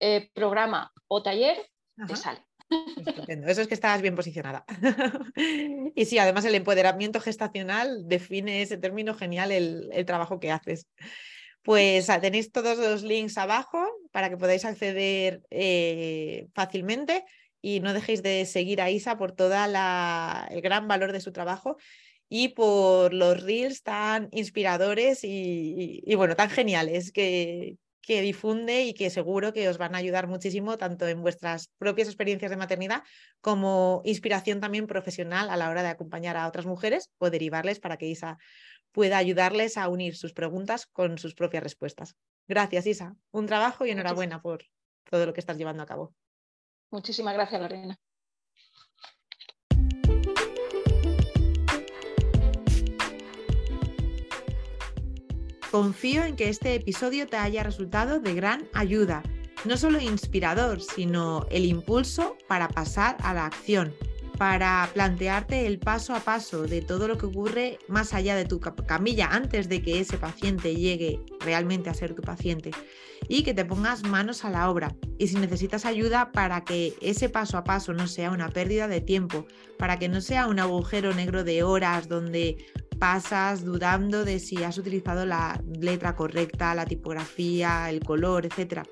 eh, 0.00 0.30
programa 0.34 0.92
o 1.08 1.22
taller, 1.22 1.66
te 2.06 2.16
sale. 2.16 2.44
Estupendo. 2.68 3.48
Eso 3.48 3.60
es 3.60 3.68
que 3.68 3.74
estabas 3.74 4.02
bien 4.02 4.14
posicionada. 4.14 4.64
y 5.94 6.04
sí, 6.04 6.18
además 6.18 6.44
el 6.44 6.54
empoderamiento 6.54 7.20
gestacional 7.20 8.08
define 8.08 8.62
ese 8.62 8.78
término 8.78 9.14
genial 9.14 9.52
el, 9.52 10.04
trabajo 10.06 10.40
que 10.40 10.50
haces. 10.50 10.86
Pues 11.62 12.10
ah, 12.10 12.20
tenéis 12.20 12.52
todos 12.52 12.78
los 12.78 13.02
links 13.02 13.38
abajo 13.38 13.84
para 14.12 14.30
que 14.30 14.36
podáis 14.36 14.64
acceder 14.64 15.42
eh, 15.50 16.48
fácilmente 16.54 17.24
y 17.60 17.80
no 17.80 17.92
dejéis 17.92 18.22
de 18.22 18.46
seguir 18.46 18.80
a 18.80 18.90
Isa 18.90 19.16
por 19.16 19.32
todo 19.32 19.54
el 19.54 20.60
gran 20.60 20.88
valor 20.88 21.12
de 21.12 21.20
su 21.20 21.32
trabajo 21.32 21.76
y 22.28 22.48
por 22.48 23.12
los 23.12 23.42
reels 23.42 23.82
tan 23.82 24.28
inspiradores 24.32 25.24
y, 25.24 26.02
y 26.04 26.14
bueno, 26.14 26.36
tan 26.36 26.50
geniales 26.50 27.12
que, 27.12 27.78
que 28.06 28.22
difunde 28.22 28.84
y 28.84 28.94
que 28.94 29.10
seguro 29.10 29.52
que 29.52 29.68
os 29.68 29.78
van 29.78 29.96
a 29.96 29.98
ayudar 29.98 30.28
muchísimo 30.28 30.78
tanto 30.78 31.08
en 31.08 31.20
vuestras 31.20 31.72
propias 31.76 32.06
experiencias 32.06 32.50
de 32.52 32.56
maternidad 32.56 33.02
como 33.40 34.00
inspiración 34.04 34.60
también 34.60 34.86
profesional 34.86 35.50
a 35.50 35.56
la 35.56 35.68
hora 35.68 35.82
de 35.82 35.88
acompañar 35.88 36.36
a 36.36 36.46
otras 36.46 36.66
mujeres 36.66 37.10
o 37.18 37.30
derivarles 37.30 37.80
para 37.80 37.96
que 37.96 38.06
Isa 38.06 38.38
pueda 38.92 39.18
ayudarles 39.18 39.76
a 39.76 39.88
unir 39.88 40.16
sus 40.16 40.32
preguntas 40.32 40.86
con 40.86 41.18
sus 41.18 41.34
propias 41.34 41.64
respuestas. 41.64 42.14
Gracias, 42.46 42.86
Isa. 42.86 43.16
Un 43.32 43.46
trabajo 43.46 43.84
y 43.84 43.90
enhorabuena 43.90 44.40
por 44.40 44.64
todo 45.10 45.26
lo 45.26 45.34
que 45.34 45.40
estás 45.40 45.58
llevando 45.58 45.82
a 45.82 45.86
cabo. 45.86 46.14
Muchísimas 46.92 47.34
gracias, 47.34 47.60
Lorena. 47.60 47.98
Confío 55.70 56.24
en 56.24 56.36
que 56.36 56.48
este 56.48 56.74
episodio 56.74 57.26
te 57.26 57.36
haya 57.36 57.62
resultado 57.62 58.20
de 58.20 58.34
gran 58.34 58.68
ayuda, 58.72 59.22
no 59.64 59.76
solo 59.76 60.00
inspirador, 60.00 60.80
sino 60.80 61.46
el 61.50 61.64
impulso 61.64 62.36
para 62.46 62.68
pasar 62.68 63.16
a 63.20 63.34
la 63.34 63.46
acción, 63.46 63.92
para 64.38 64.88
plantearte 64.94 65.66
el 65.66 65.78
paso 65.78 66.14
a 66.14 66.20
paso 66.20 66.62
de 66.62 66.82
todo 66.82 67.08
lo 67.08 67.18
que 67.18 67.26
ocurre 67.26 67.78
más 67.88 68.14
allá 68.14 68.36
de 68.36 68.44
tu 68.44 68.60
camilla 68.60 69.28
antes 69.32 69.68
de 69.68 69.82
que 69.82 69.98
ese 69.98 70.18
paciente 70.18 70.76
llegue 70.76 71.20
realmente 71.40 71.90
a 71.90 71.94
ser 71.94 72.14
tu 72.14 72.22
paciente 72.22 72.70
y 73.28 73.42
que 73.42 73.54
te 73.54 73.64
pongas 73.64 74.04
manos 74.04 74.44
a 74.44 74.50
la 74.50 74.70
obra. 74.70 74.94
Y 75.18 75.28
si 75.28 75.36
necesitas 75.36 75.84
ayuda 75.84 76.30
para 76.30 76.64
que 76.64 76.94
ese 77.00 77.28
paso 77.28 77.58
a 77.58 77.64
paso 77.64 77.92
no 77.92 78.06
sea 78.06 78.30
una 78.30 78.50
pérdida 78.50 78.86
de 78.88 79.00
tiempo, 79.00 79.46
para 79.78 79.98
que 79.98 80.08
no 80.08 80.20
sea 80.20 80.46
un 80.46 80.60
agujero 80.60 81.12
negro 81.12 81.42
de 81.42 81.62
horas 81.62 82.08
donde 82.08 82.56
pasas 82.98 83.64
dudando 83.64 84.24
de 84.24 84.38
si 84.38 84.62
has 84.62 84.78
utilizado 84.78 85.26
la 85.26 85.62
letra 85.78 86.16
correcta, 86.16 86.74
la 86.74 86.86
tipografía, 86.86 87.90
el 87.90 88.00
color, 88.00 88.46
etcétera, 88.46 88.84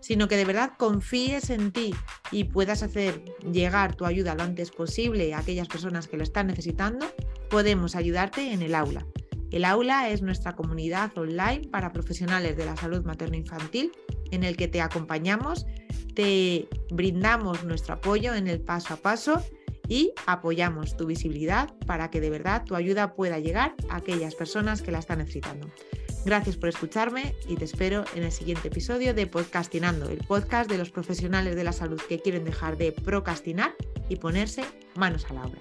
sino 0.00 0.28
que 0.28 0.36
de 0.36 0.44
verdad 0.44 0.72
confíes 0.78 1.50
en 1.50 1.72
ti 1.72 1.94
y 2.30 2.44
puedas 2.44 2.82
hacer 2.82 3.24
llegar 3.50 3.94
tu 3.94 4.04
ayuda 4.04 4.34
lo 4.34 4.42
antes 4.42 4.70
posible 4.70 5.34
a 5.34 5.38
aquellas 5.38 5.68
personas 5.68 6.08
que 6.08 6.16
lo 6.16 6.22
están 6.22 6.46
necesitando, 6.46 7.06
podemos 7.50 7.96
ayudarte 7.96 8.52
en 8.52 8.62
el 8.62 8.74
aula. 8.74 9.06
El 9.50 9.64
aula 9.64 10.10
es 10.10 10.22
nuestra 10.22 10.54
comunidad 10.54 11.16
online 11.16 11.68
para 11.70 11.92
profesionales 11.92 12.56
de 12.56 12.66
la 12.66 12.76
salud 12.76 13.02
materno-infantil 13.04 13.92
en 14.30 14.44
el 14.44 14.56
que 14.56 14.68
te 14.68 14.82
acompañamos, 14.82 15.66
te 16.14 16.68
brindamos 16.90 17.64
nuestro 17.64 17.94
apoyo 17.94 18.34
en 18.34 18.46
el 18.46 18.60
paso 18.60 18.94
a 18.94 18.96
paso 18.98 19.42
y 19.88 20.12
apoyamos 20.26 20.96
tu 20.96 21.06
visibilidad 21.06 21.72
para 21.86 22.10
que 22.10 22.20
de 22.20 22.30
verdad 22.30 22.64
tu 22.64 22.74
ayuda 22.74 23.14
pueda 23.14 23.38
llegar 23.38 23.74
a 23.88 23.96
aquellas 23.96 24.34
personas 24.34 24.82
que 24.82 24.92
la 24.92 24.98
están 24.98 25.18
necesitando. 25.18 25.70
Gracias 26.24 26.56
por 26.56 26.68
escucharme 26.68 27.34
y 27.48 27.56
te 27.56 27.64
espero 27.64 28.04
en 28.14 28.24
el 28.24 28.32
siguiente 28.32 28.68
episodio 28.68 29.14
de 29.14 29.26
Podcastinando, 29.26 30.10
el 30.10 30.18
podcast 30.18 30.70
de 30.70 30.78
los 30.78 30.90
profesionales 30.90 31.56
de 31.56 31.64
la 31.64 31.72
salud 31.72 32.00
que 32.08 32.20
quieren 32.20 32.44
dejar 32.44 32.76
de 32.76 32.92
procrastinar 32.92 33.74
y 34.08 34.16
ponerse 34.16 34.64
manos 34.94 35.24
a 35.30 35.34
la 35.34 35.46
obra. 35.46 35.60